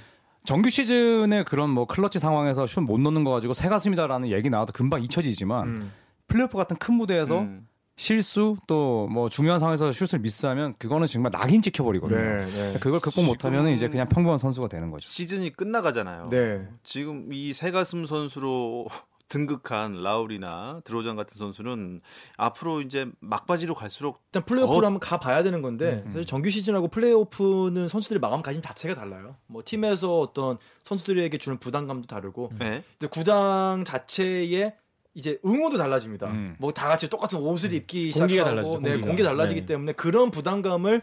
정규 0.45 0.71
시즌에 0.71 1.45
그런 1.45 1.69
뭐 1.71 1.87
클러치 1.87 2.19
상황에서 2.19 2.67
슛 2.67 2.81
못 2.81 2.99
넣는 3.01 3.23
거 3.23 3.31
가지고 3.31 3.53
새 3.55 3.69
가슴이다라는 3.69 4.31
얘기 4.31 4.49
나와도 4.51 4.73
금방 4.73 5.03
잊혀지지만 5.03 5.69
음. 5.69 5.93
플레이오프 6.29 6.57
같은 6.57 6.77
큰 6.77 6.95
무대에서 6.95 7.41
음. 7.41 7.69
실수 7.97 8.57
또 8.67 9.09
뭐 9.11 9.29
중요한 9.29 9.59
상황에서 9.59 9.91
슛을 9.91 10.21
미스하면 10.21 10.75
그거는 10.79 11.07
정말 11.07 11.33
낙인 11.33 11.61
찍혀버리거든요. 11.63 12.21
네. 12.21 12.47
네. 12.73 12.79
그걸 12.79 13.01
극복 13.01 13.25
못하면 13.25 13.69
이제 13.69 13.89
그냥 13.89 14.09
평범한 14.09 14.39
선수가 14.39 14.69
되는 14.69 14.91
거죠. 14.91 15.09
시즌이 15.09 15.53
끝나가잖아요. 15.53 16.29
네. 16.31 16.69
지금 16.85 17.33
이 17.33 17.53
새가슴 17.53 18.07
선수로 18.07 18.87
등극한 19.29 20.03
라우리나 20.03 20.81
드로잔 20.85 21.17
같은 21.17 21.37
선수는 21.37 22.01
앞으로 22.37 22.81
이제 22.81 23.07
막바지로 23.21 23.75
갈수록 23.75 24.23
일단 24.29 24.45
플레이오프로 24.45 24.79
어? 24.79 24.87
한번 24.87 25.01
가 25.01 25.19
봐야 25.19 25.43
되는 25.43 25.63
건데 25.63 26.03
사실 26.07 26.25
정규 26.25 26.51
시즌하고 26.51 26.89
플레이오프는 26.89 27.89
선수들의 27.89 28.21
마음가짐 28.21 28.63
자체가 28.63 28.95
달라요. 28.95 29.37
뭐 29.47 29.63
팀에서 29.65 30.19
어떤 30.19 30.59
선수들에게 30.83 31.37
주는 31.39 31.59
부담감도 31.59 32.07
다르고 32.07 32.53
네. 32.59 32.83
근데 32.99 33.11
구장 33.11 33.85
자체의 33.85 34.75
이제 35.15 35.39
응원도 35.45 35.79
달라집니다. 35.79 36.29
음. 36.29 36.55
뭐다 36.61 36.87
같이 36.87 37.09
똑같은 37.09 37.41
옷을 37.41 37.73
입기 37.73 38.13
공기가 38.13 38.45
시작하고 38.45 38.49
달라지죠, 38.51 38.81
네, 38.81 38.91
공기가. 38.91 39.07
공기 39.07 39.23
달라지기 39.25 39.61
네. 39.61 39.67
때문에 39.67 39.93
그런 39.93 40.31
부담감을 40.31 41.03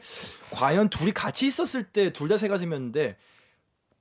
과연 0.52 0.90
둘이 0.90 1.12
같이 1.12 1.46
있었을 1.46 1.84
때 1.84 2.14
둘다세 2.14 2.48
가슴이었는데 2.48 3.18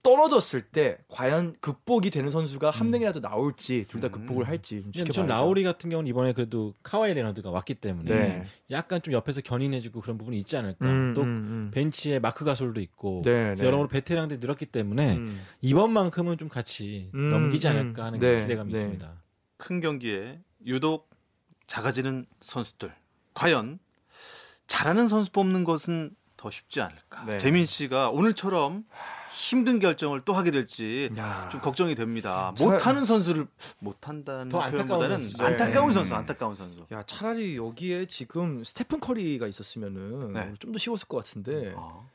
떨어졌을 0.04 0.60
때 0.60 0.98
과연 1.08 1.56
극복이 1.60 2.10
되는 2.10 2.30
선수가 2.30 2.70
한 2.70 2.90
명이라도 2.90 3.20
나올지 3.20 3.86
둘 3.88 4.00
다 4.00 4.08
극복을 4.08 4.46
할지 4.46 4.82
좀 4.82 4.92
그냥 4.92 5.04
좀 5.06 5.12
지켜봐야죠. 5.14 5.32
라우리 5.32 5.64
같은 5.64 5.88
경우는 5.88 6.08
이번에 6.08 6.34
그래도 6.34 6.74
카와이 6.82 7.14
레너드가 7.14 7.50
왔기 7.50 7.76
때문에 7.76 8.14
네. 8.14 8.44
약간 8.70 9.00
좀 9.00 9.14
옆에서 9.14 9.40
견인해주고 9.40 10.00
그런 10.02 10.18
부분이 10.18 10.36
있지 10.36 10.56
않을까. 10.58 10.86
음, 10.86 11.14
또 11.14 11.22
음, 11.22 11.26
음. 11.26 11.70
벤치에 11.72 12.18
마크 12.18 12.44
가솔도 12.44 12.80
있고 12.82 13.22
네, 13.24 13.54
네. 13.54 13.64
여러모로 13.64 13.88
베테랑들이 13.88 14.40
늘었기 14.40 14.66
때문에 14.66 15.16
음. 15.16 15.40
이번만큼은 15.62 16.36
좀 16.36 16.48
같이 16.48 17.10
음, 17.14 17.30
넘기지 17.30 17.66
음. 17.68 17.70
않을까 17.72 18.04
하는 18.04 18.20
네, 18.20 18.42
기대감이 18.42 18.72
네. 18.72 18.78
있습니다. 18.78 19.10
큰 19.56 19.80
경기에 19.80 20.38
유독 20.66 21.08
작아지는 21.66 22.26
선수들 22.42 22.92
과연 23.32 23.78
잘하는 24.66 25.08
선수 25.08 25.32
뽑는 25.32 25.64
것은 25.64 26.14
더 26.36 26.50
쉽지 26.50 26.82
않을까? 26.82 27.24
네. 27.24 27.38
재민 27.38 27.64
씨가 27.64 28.10
오늘처럼 28.10 28.84
힘든 29.34 29.80
결정을 29.80 30.22
또 30.24 30.32
하게 30.32 30.52
될지 30.52 31.10
야. 31.18 31.48
좀 31.50 31.60
걱정이 31.60 31.94
됩니다. 31.96 32.52
차... 32.56 32.64
못하는 32.64 33.04
선수를 33.04 33.46
못한다는 33.80 34.48
표현보다는 34.48 35.20
선수. 35.20 35.42
안타까운 35.42 35.88
네. 35.88 35.94
선수, 35.94 36.14
안타까운 36.14 36.56
선수. 36.56 36.86
야 36.92 37.02
차라리 37.02 37.56
여기에 37.56 38.06
지금 38.06 38.62
스테픈 38.62 39.00
커리가 39.00 39.48
있었으면은 39.48 40.32
네. 40.32 40.52
좀더 40.60 40.78
쉬웠을 40.78 41.08
것 41.08 41.16
같은데. 41.18 41.72
어. 41.76 42.08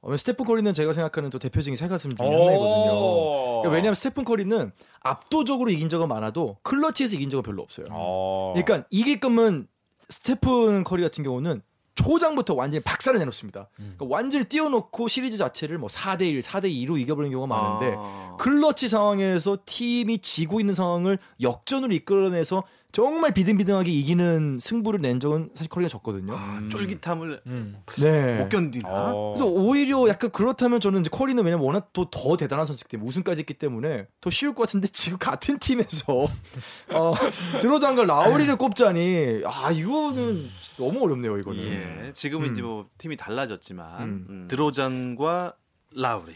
어, 0.00 0.14
스테픈 0.16 0.44
커리는 0.44 0.72
제가 0.74 0.92
생각하는 0.92 1.30
또 1.30 1.38
대표적인 1.38 1.76
새가슴 1.76 2.14
중에 2.14 2.26
하나거든요. 2.26 3.60
그러니까 3.60 3.70
왜냐하면 3.70 3.94
스테픈 3.94 4.24
커리는 4.24 4.70
압도적으로 5.00 5.70
이긴 5.70 5.88
적은 5.88 6.08
많아도 6.08 6.58
클러치에서 6.62 7.16
이긴 7.16 7.30
적은 7.30 7.42
별로 7.42 7.62
없어요. 7.62 7.86
어. 7.90 8.52
그러니까 8.54 8.86
이길 8.90 9.20
거면 9.20 9.66
스테픈 10.10 10.84
커리 10.84 11.02
같은 11.02 11.24
경우는 11.24 11.62
초장부터 11.94 12.54
완전히 12.54 12.82
박살을 12.82 13.18
내놓습니다. 13.20 13.68
음. 13.78 13.94
그러니까 13.96 14.16
완전히 14.16 14.44
띄워놓고 14.44 15.08
시리즈 15.08 15.36
자체를 15.36 15.78
뭐 15.78 15.88
4대1, 15.88 16.42
4대2로 16.42 16.98
이겨버리는 16.98 17.30
경우가 17.30 17.54
많은데 17.54 17.94
아. 17.96 18.36
클러치 18.38 18.88
상황에서 18.88 19.58
팀이 19.64 20.18
지고 20.18 20.60
있는 20.60 20.74
상황을 20.74 21.18
역전으로 21.40 21.92
이끌어내서 21.94 22.64
정말 22.94 23.34
비등비등하게 23.34 23.90
이기는 23.90 24.58
승부를 24.60 25.00
낸 25.00 25.18
적은 25.18 25.50
사실 25.56 25.68
코리가 25.68 25.88
졌거든요. 25.88 26.32
아, 26.36 26.62
쫄깃함을 26.70 27.42
음. 27.46 27.76
네. 27.98 28.38
못 28.38 28.48
견디나. 28.48 28.88
어. 28.88 29.34
그래서 29.34 29.50
오히려 29.50 30.06
약간 30.08 30.30
그렇다면 30.30 30.78
저는 30.78 31.00
이제 31.00 31.10
코리는 31.12 31.42
왜냐면 31.42 31.66
워낙 31.66 31.92
또 31.92 32.04
더 32.08 32.36
대단한 32.36 32.66
선수기 32.66 32.88
때문에 32.88 33.08
우승까지 33.08 33.40
했기 33.40 33.54
때문에 33.54 34.06
더 34.20 34.30
쉬울 34.30 34.54
것 34.54 34.62
같은데 34.62 34.86
지금 34.86 35.18
같은 35.18 35.58
팀에서 35.58 36.26
어, 36.94 37.14
드로장과 37.60 38.04
라우리를 38.04 38.54
꼽자니 38.54 39.42
아 39.44 39.72
이거는 39.72 40.48
너무 40.76 41.02
어렵네요 41.02 41.36
이거는. 41.38 41.60
예. 42.06 42.12
지금은 42.12 42.50
음. 42.50 42.52
이제 42.52 42.62
뭐 42.62 42.88
팀이 42.98 43.16
달라졌지만 43.16 44.02
음. 44.04 44.26
음. 44.30 44.48
드로잔과 44.48 45.54
라우리 45.96 46.34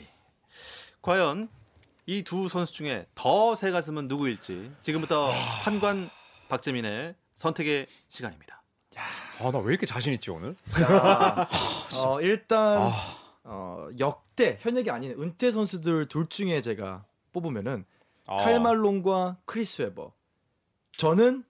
과연 1.03 1.49
이 2.07 2.25
두 2.25 2.49
선수 2.49 2.73
중에 2.73 3.07
더 3.15 3.55
새 3.55 3.71
가슴은 3.71 4.07
누구일지 4.09 4.73
지금부터 4.83 5.31
판관 5.63 6.11
박재민의 6.49 7.15
선택의 7.35 7.87
시간입니다. 8.09 8.63
아, 9.41 9.53
나 9.53 9.59
왜 9.61 9.71
이렇게 9.71 9.87
자신 9.87 10.13
있지 10.15 10.31
오늘? 10.33 10.57
자, 10.77 11.49
어, 12.05 12.21
일단 12.21 12.89
아. 12.91 12.93
어, 13.45 13.89
역대 13.99 14.59
현역이 14.61 14.91
아닌 14.91 15.13
은퇴 15.13 15.53
선수들 15.53 16.07
둘 16.07 16.27
중에 16.29 16.61
제가 16.61 17.05
뽑으면은 17.33 17.85
아. 18.27 18.37
칼 18.39 18.63
말론과 18.63 19.37
크리스 19.45 19.83
웨버. 19.83 20.13
저는 20.97 21.45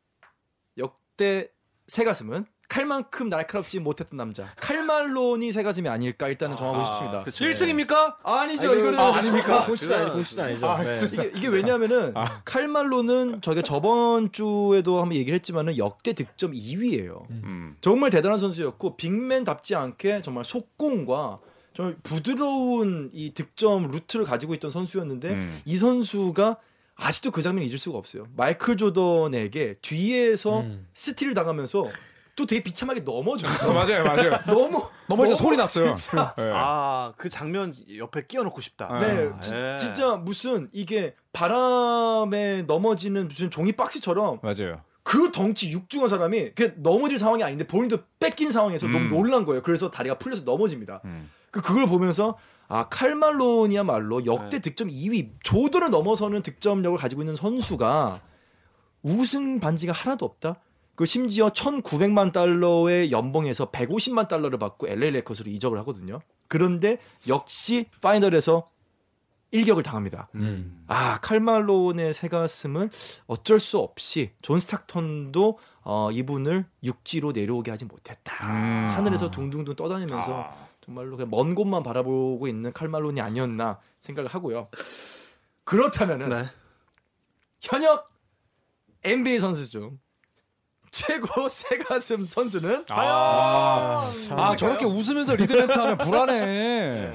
역대 0.76 1.48
새 1.86 2.04
가슴은 2.04 2.44
칼만큼 2.78 3.28
날카롭지 3.28 3.80
못했던 3.80 4.16
남자 4.16 4.52
칼 4.56 4.85
말론이 4.85 5.50
새 5.50 5.64
가슴이 5.64 5.88
아닐까 5.88 6.28
일단은 6.28 6.56
정하고 6.56 6.78
아, 6.78 6.84
싶습니다. 6.84 7.24
그쵸. 7.24 7.44
1승입니까? 7.44 8.16
아니죠 8.22 8.70
아니, 8.70 8.80
이거는 8.80 8.98
아, 9.00 9.16
아닙니까? 9.16 9.66
보시지 9.66 9.92
아니죠 9.92 10.12
보시지 10.12 10.40
아니죠. 10.40 10.68
아, 10.68 10.82
네. 10.82 10.96
이게, 11.04 11.32
이게 11.34 11.48
왜냐하면은 11.48 12.12
아. 12.14 12.40
칼 12.44 12.68
말론은 12.68 13.40
저희가 13.40 13.62
저번 13.62 14.30
주에도 14.30 15.00
한번 15.00 15.16
얘기를 15.16 15.34
했지만은 15.34 15.76
역대 15.76 16.12
득점 16.12 16.52
2위예요. 16.52 17.28
음. 17.30 17.76
정말 17.80 18.10
대단한 18.10 18.38
선수였고 18.38 18.96
big 18.96 19.18
man답지 19.18 19.74
않게 19.74 20.22
정말 20.22 20.44
속공과 20.44 21.40
정말 21.74 21.96
부드러운 22.04 23.10
이 23.12 23.34
득점 23.34 23.90
루트를 23.90 24.24
가지고 24.24 24.54
있던 24.54 24.70
선수였는데 24.70 25.30
음. 25.30 25.60
이 25.64 25.76
선수가 25.76 26.58
아직도 26.94 27.32
그 27.32 27.42
장면 27.42 27.64
잊을 27.64 27.78
수가 27.78 27.98
없어요. 27.98 28.28
마이클 28.36 28.76
조던에게 28.76 29.78
뒤에서 29.82 30.60
음. 30.60 30.86
스틸을 30.94 31.34
당하면서 31.34 31.84
또 32.38 32.46
되게 32.46 32.62
비참하게 32.62 33.00
넘어져요. 33.00 33.50
어, 33.68 33.72
맞아요, 33.74 34.04
맞아요. 34.04 34.38
너무 34.46 34.86
넘어져 35.08 35.34
소리 35.34 35.56
났어요. 35.56 35.96
네. 36.36 36.52
아그 36.54 37.28
장면 37.28 37.74
옆에 37.96 38.26
끼워놓고 38.26 38.60
싶다. 38.60 38.98
네, 39.00 39.30
아, 39.34 39.40
지, 39.40 39.52
네. 39.54 39.76
진짜 39.76 40.14
무슨 40.16 40.68
이게 40.72 41.16
바람에 41.32 42.62
넘어지는 42.62 43.26
무슨 43.26 43.50
종이 43.50 43.72
박스처럼 43.72 44.38
맞아요. 44.40 44.82
그 45.02 45.32
덩치 45.32 45.72
육중한 45.72 46.08
사람이 46.08 46.52
그 46.54 46.74
넘어질 46.76 47.18
상황이 47.18 47.42
아닌데 47.42 47.66
본인도 47.66 47.98
뺏긴 48.20 48.52
상황에서 48.52 48.86
음. 48.86 48.92
너무 48.92 49.08
놀란 49.08 49.44
거예요. 49.44 49.62
그래서 49.62 49.90
다리가 49.90 50.18
풀려서 50.18 50.42
넘어집니다. 50.44 51.00
음. 51.06 51.30
그 51.50 51.60
그걸 51.60 51.86
보면서 51.86 52.38
아 52.68 52.88
칼 52.88 53.13
말론이야말로 53.13 54.26
역대 54.26 54.58
네. 54.58 54.60
득점 54.60 54.88
2위 54.88 55.30
조던을 55.42 55.90
넘어서는 55.90 56.42
득점력을 56.42 56.96
가지고 56.98 57.22
있는 57.22 57.34
선수가 57.34 58.20
우승 59.02 59.58
반지가 59.58 59.92
하나도 59.92 60.24
없다. 60.24 60.60
그 60.98 61.06
심지어 61.06 61.46
1,900만 61.50 62.32
달러의 62.32 63.12
연봉에서 63.12 63.70
150만 63.70 64.26
달러를 64.26 64.58
받고 64.58 64.88
LA 64.88 65.12
레이커스로 65.12 65.48
이적을 65.48 65.78
하거든요. 65.78 66.18
그런데 66.48 66.98
역시 67.28 67.86
파이널에서 68.00 68.68
일격을 69.52 69.84
당합니다. 69.84 70.28
음. 70.34 70.82
아 70.88 71.20
칼 71.20 71.45
말론의 71.45 72.12
새 72.14 72.26
가슴은 72.26 72.90
어쩔 73.28 73.60
수 73.60 73.78
없이 73.78 74.32
존 74.42 74.58
스탁턴도 74.58 75.60
어, 75.82 76.10
이분을 76.10 76.66
육지로 76.82 77.30
내려오게 77.30 77.70
하지 77.70 77.84
못했다. 77.84 78.34
음. 78.48 78.88
하늘에서 78.88 79.30
둥둥둥 79.30 79.76
떠다니면서 79.76 80.42
아. 80.42 80.68
정말로 80.80 81.16
그냥 81.16 81.30
먼 81.30 81.54
곳만 81.54 81.84
바라보고 81.84 82.48
있는 82.48 82.72
칼 82.72 82.87
말론이 82.87 83.20
아니었나 83.20 83.78
생각을 84.00 84.28
하고요. 84.34 84.68
그렇다면은 85.62 86.28
네. 86.28 86.44
현역 87.60 88.08
NBA 89.04 89.38
선수 89.38 89.70
중 89.70 90.00
최고 90.90 91.48
새 91.50 91.78
가슴 91.78 92.26
선수는 92.26 92.84
아, 92.90 94.00
아 94.30 94.56
저렇게 94.56 94.84
웃으면서 94.84 95.34
lead 95.34 95.50
멘트 95.50 95.72
하면 95.72 95.98
불안해. 95.98 96.40
네. 96.44 97.14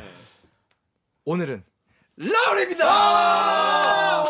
오늘은 1.26 1.64
라우리입니다. 2.18 2.86
아~ 2.86 4.24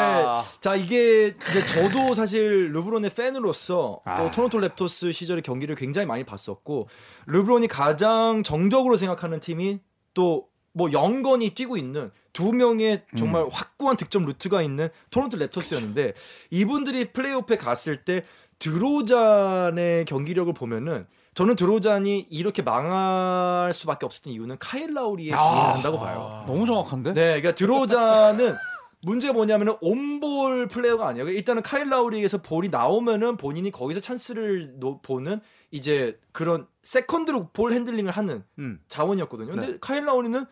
자 0.61 0.75
이게 0.75 1.29
이제 1.29 1.67
저도 1.67 2.15
사실 2.15 2.73
르브론의 2.73 3.11
팬으로서 3.11 4.01
아. 4.05 4.23
또 4.23 4.31
토론토 4.31 4.59
랩터스 4.59 5.13
시절의 5.13 5.43
경기를 5.43 5.75
굉장히 5.77 6.07
많이 6.07 6.25
봤었고 6.25 6.89
르브론이 7.27 7.69
가장 7.69 8.43
정적으로 8.43 8.97
생각하는 8.97 9.41
팀이 9.41 9.81
또 10.15 10.49
뭐 10.77 10.93
영건이 10.93 11.51
뛰고 11.55 11.79
있는 11.79 12.11
두 12.35 12.53
명의 12.53 13.03
정말 13.17 13.45
음. 13.45 13.49
확고한 13.51 13.97
득점 13.97 14.27
루트가 14.27 14.61
있는 14.61 14.91
토론토 15.11 15.39
랩터스였는데 15.39 16.13
이분들이 16.51 17.13
플레이오프에 17.15 17.57
갔을 17.57 18.05
때 18.05 18.25
드로잔의 18.59 20.05
경기력을 20.05 20.53
보면은 20.53 21.07
저는 21.33 21.57
드로잔이 21.57 22.27
이렇게 22.29 22.61
망할 22.61 23.73
수밖에 23.73 24.05
없었던 24.05 24.35
이유는 24.35 24.57
카일 24.59 24.93
라우리에 24.93 25.33
아, 25.33 25.39
기인한다고 25.39 25.99
봐요. 25.99 26.45
너무 26.47 26.67
정확한데? 26.67 27.15
네, 27.15 27.23
그러니까 27.41 27.55
드로잔은 27.55 28.55
문제가 29.01 29.33
뭐냐면은 29.33 29.77
온볼 29.81 30.69
플레이어가 30.69 31.09
아니에요. 31.09 31.31
일단은 31.31 31.63
카일 31.63 31.89
라우리에서 31.89 32.43
볼이 32.43 32.69
나오면은 32.69 33.39
본인이 33.39 33.71
거기서 33.71 34.01
찬스를 34.01 34.79
보는 35.03 35.41
이제 35.71 36.19
그런 36.33 36.67
세컨드로 36.83 37.49
볼 37.55 37.73
핸들링을 37.73 38.11
하는 38.13 38.45
음. 38.59 38.81
자원이었거든요. 38.89 39.53
근데 39.53 39.67
네. 39.69 39.79
카일 39.81 40.05
라우리는 40.05 40.45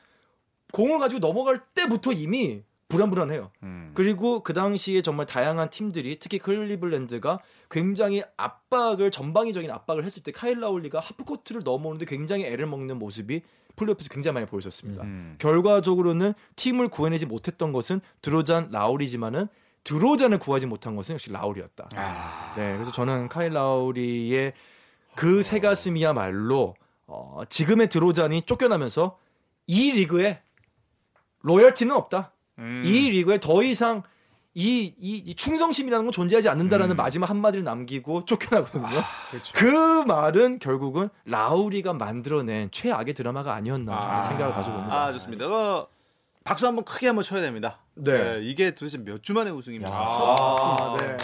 공을 0.75 0.99
가지고 0.99 1.21
넘어갈 1.21 1.61
때부터 1.73 2.11
이미 2.13 2.63
불안불안해요. 2.89 3.51
음. 3.63 3.93
그리고 3.95 4.41
그 4.41 4.53
당시에 4.53 5.03
정말 5.03 5.25
다양한 5.25 5.71
팀들이 5.71 6.19
특히 6.19 6.39
클리블랜드가 6.39 7.39
굉장히 7.71 8.25
압박을 8.37 9.13
전방위적인 9.13 9.71
압박을 9.71 10.05
했을 10.05 10.23
때 10.25 10.33
카일 10.33 10.61
라우리가 10.61 10.99
half 10.99 11.19
court를 11.19 11.63
넘어오는데 11.65 12.07
굉장히 12.07 12.45
애를 12.47 12.67
먹는 12.67 12.99
모습이 12.99 13.43
플레이오프에서 13.77 14.09
굉장히 14.11 14.35
많이 14.35 14.47
보여졌습니다. 14.47 15.05
음. 15.05 15.37
결과적으로는 15.39 16.35
팀을 16.57 16.89
구해내지 16.89 17.27
못했던 17.27 17.73
것은 17.73 18.01
드로잔 18.21 18.71
라우리지만은 18.71 19.47
드로잔을 19.85 20.39
구하지 20.39 20.67
못한 20.67 20.97
것은 20.97 21.15
역시 21.15 21.31
라우리였다. 21.31 21.89
아. 21.95 22.55
네, 22.57 22.73
그래서 22.75 22.91
저는 22.91 23.29
카일 23.29 23.53
라우리의 23.53 24.53
그 25.15 25.43
새가슴이야말로 25.43 26.75
어, 27.07 27.43
지금의 27.49 27.89
드로잔이 27.89 28.43
쫓겨나면서 28.43 29.19
이 29.67 29.93
리그에 29.93 30.43
로열티는 31.45 31.95
없다. 31.95 32.33
음. 32.59 32.83
이 32.85 33.11
리그에 33.11 33.39
더 33.39 33.63
이상 33.63 34.03
이, 34.57 34.95
이, 35.01 35.17
이, 35.17 35.35
충성심이라는 35.35 36.07
건 36.07 36.13
존재하지 36.13 36.49
않는다라는 36.49 36.95
음. 36.95 36.97
마지막 36.97 37.29
한마디를 37.29 37.65
남기고 37.65 38.25
쫓겨나거든요. 38.25 38.87
아, 38.87 39.05
그렇죠. 39.31 39.53
그 39.55 40.05
말은 40.07 40.61
결국은 40.61 41.09
라우리가 41.27 41.93
만들어낸 41.95 42.71
최악의 42.71 43.15
드라마가 43.15 43.55
아니었나 43.55 43.93
아. 43.93 44.23
생각을 44.23 44.53
가지고 44.55 44.77
있습니다. 44.77 44.97
아, 44.97 45.13
좋습니다. 45.13 45.47
어, 45.47 45.89
박수 46.45 46.67
한번 46.69 46.85
크게 46.85 47.09
한번 47.09 47.25
쳐야 47.25 47.41
됩니다. 47.43 47.81
네. 47.95 48.13
네 48.37 48.41
이게 48.43 48.75
도대체 48.75 48.99
몇 48.99 49.23
주 49.23 49.33
만에 49.35 49.51
우승입니까? 49.51 49.93
아, 49.93 50.97
네. 51.01 51.17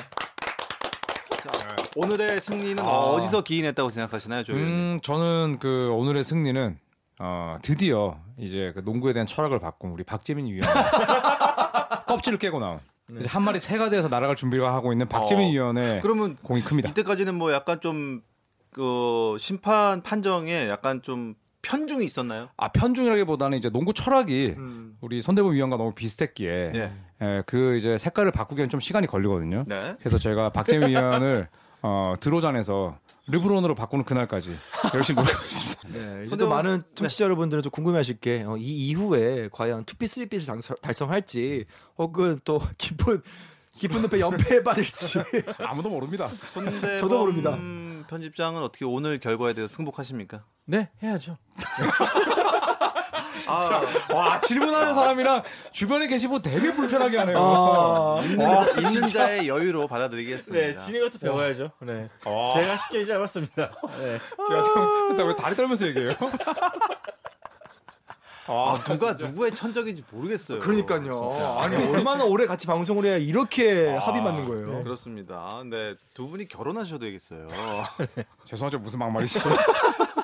자, 1.40 1.76
오늘의 1.96 2.40
승리는 2.40 2.82
아. 2.82 2.88
어디서 2.88 3.42
기인했다고 3.44 3.90
생각하시나요, 3.90 4.42
조현 4.44 4.60
음, 4.60 4.98
저는 5.02 5.58
그 5.60 5.90
오늘의 5.92 6.24
승리는 6.24 6.78
어, 7.20 7.58
드디어 7.62 8.18
이제 8.38 8.72
그 8.74 8.80
농구에 8.80 9.12
대한 9.12 9.26
철학을 9.26 9.60
바꾼 9.60 9.90
우리 9.90 10.02
박재민 10.04 10.46
위원 10.46 10.68
껍질을 12.08 12.38
깨고 12.38 12.58
나온 12.58 12.80
네. 13.06 13.26
한 13.26 13.42
마리 13.42 13.60
새가 13.60 13.90
돼서 13.90 14.08
날아갈 14.08 14.36
준비를 14.36 14.64
하고 14.66 14.92
있는 14.92 15.06
박재민 15.08 15.48
어, 15.48 15.50
위원의 15.50 16.00
그러면 16.00 16.36
공이 16.36 16.62
큽니다. 16.62 16.88
이때까지는 16.88 17.34
뭐 17.34 17.52
약간 17.52 17.80
좀 17.80 18.22
그 18.72 19.36
심판 19.38 20.02
판정에 20.02 20.68
약간 20.68 21.02
좀 21.02 21.34
편중이 21.62 22.04
있었나요? 22.04 22.48
아 22.56 22.68
편중이라기보다는 22.68 23.58
이제 23.58 23.68
농구 23.68 23.92
철학이 23.92 24.54
음. 24.56 24.96
우리 25.00 25.20
손대범 25.20 25.52
위원과 25.52 25.76
너무 25.76 25.92
비슷했기에 25.92 26.72
예. 26.74 26.92
예, 27.22 27.42
그 27.46 27.76
이제 27.76 27.98
색깔을 27.98 28.30
바꾸기엔 28.30 28.70
좀 28.70 28.80
시간이 28.80 29.06
걸리거든요. 29.06 29.64
네. 29.66 29.94
그래서 29.98 30.16
제가 30.16 30.50
박재민 30.50 30.88
위원을 30.88 31.48
어, 31.82 32.14
드로잔에서 32.20 32.98
르브론으로 33.28 33.74
바꾸는 33.74 34.04
그날까지 34.04 34.54
열심히 34.94 35.22
노력하고 35.22 35.44
있습니다. 35.44 35.88
네, 35.94 36.22
이제 36.26 36.36
또 36.36 36.48
많은 36.48 36.82
청취자 36.94 37.24
네. 37.24 37.26
여러분들은 37.26 37.62
좀 37.62 37.70
궁금해하실 37.70 38.18
게, 38.18 38.42
어, 38.42 38.56
이 38.56 38.88
이후에 38.88 39.48
과연 39.52 39.84
투피 39.84 40.06
쓰리핏을 40.06 40.60
달성할지, 40.82 41.66
혹은 41.96 42.38
또 42.44 42.60
깊은 42.78 43.22
깊은 43.72 44.02
늪에 44.02 44.18
연패에 44.18 44.62
빠질지 44.64 45.22
아무도 45.60 45.88
모릅니다. 45.90 46.28
저도 46.98 47.18
모릅니다. 47.20 47.56
편집장은 48.08 48.62
어떻게 48.62 48.84
오늘 48.84 49.20
결과에 49.20 49.52
대해서 49.52 49.72
승복하십니까? 49.76 50.44
네, 50.64 50.90
해야죠. 51.02 51.38
진짜 53.40 53.82
아, 54.10 54.14
와 54.14 54.40
질문하는 54.40 54.94
사람이랑 54.94 55.42
주변에 55.72 56.06
계시고 56.06 56.30
뭐 56.30 56.42
되게 56.42 56.72
불편하게 56.72 57.18
하네요. 57.18 57.36
아, 57.38 58.22
있는, 58.22 58.46
아, 58.46 58.66
있는 58.78 59.06
자의 59.06 59.48
여유로 59.48 59.88
받아들이겠습니다. 59.88 60.78
네, 60.78 60.84
진이 60.84 61.00
것도 61.00 61.18
배워야죠. 61.18 61.72
네, 61.80 62.08
아. 62.24 62.52
제가 62.54 62.76
쉽게 62.76 63.04
짧았습니다. 63.04 63.70
네. 63.98 64.14
야, 64.14 65.24
왜 65.24 65.36
다리 65.36 65.56
떨면서 65.56 65.86
얘기해요? 65.88 66.14
아, 68.52 68.82
누가 68.84 69.12
누구의 69.12 69.54
천적인지 69.54 70.04
모르겠어요. 70.10 70.58
그러니까요. 70.58 71.32
진짜. 71.34 71.56
아니 71.60 71.76
얼마나 71.88 72.24
오래 72.24 72.46
같이 72.46 72.66
방송을 72.66 73.04
해야 73.04 73.16
이렇게 73.16 73.96
아, 73.96 74.00
합이 74.00 74.20
맞는 74.20 74.48
거예요. 74.48 74.78
네. 74.78 74.82
그렇습니다. 74.82 75.48
근데 75.52 75.94
두 76.14 76.28
분이 76.28 76.48
결혼하셔도 76.48 77.04
되겠어요. 77.04 77.46
죄송하죠 78.44 78.78
무슨 78.80 78.98
막말이시죠? 78.98 79.48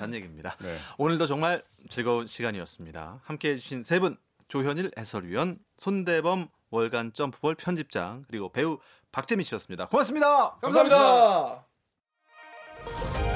있다는 0.00 0.14
얘기입니다. 0.14 0.56
네. 0.60 0.76
오늘도 0.96 1.26
정말 1.26 1.62
즐거운 1.90 2.26
시간이었습니다. 2.26 3.20
함께 3.24 3.50
해주신 3.50 3.82
세 3.82 4.00
분, 4.00 4.16
조현일 4.48 4.90
해설위원, 4.96 5.58
손대범 5.76 6.48
월간 6.70 7.12
점프볼 7.12 7.56
편집장, 7.56 8.24
그리고 8.28 8.50
배우 8.50 8.78
박재민 9.12 9.44
씨였습니다. 9.44 9.88
고맙습니다 9.88 10.56
감사합니다. 10.60 11.66
감사합니다. 12.80 13.29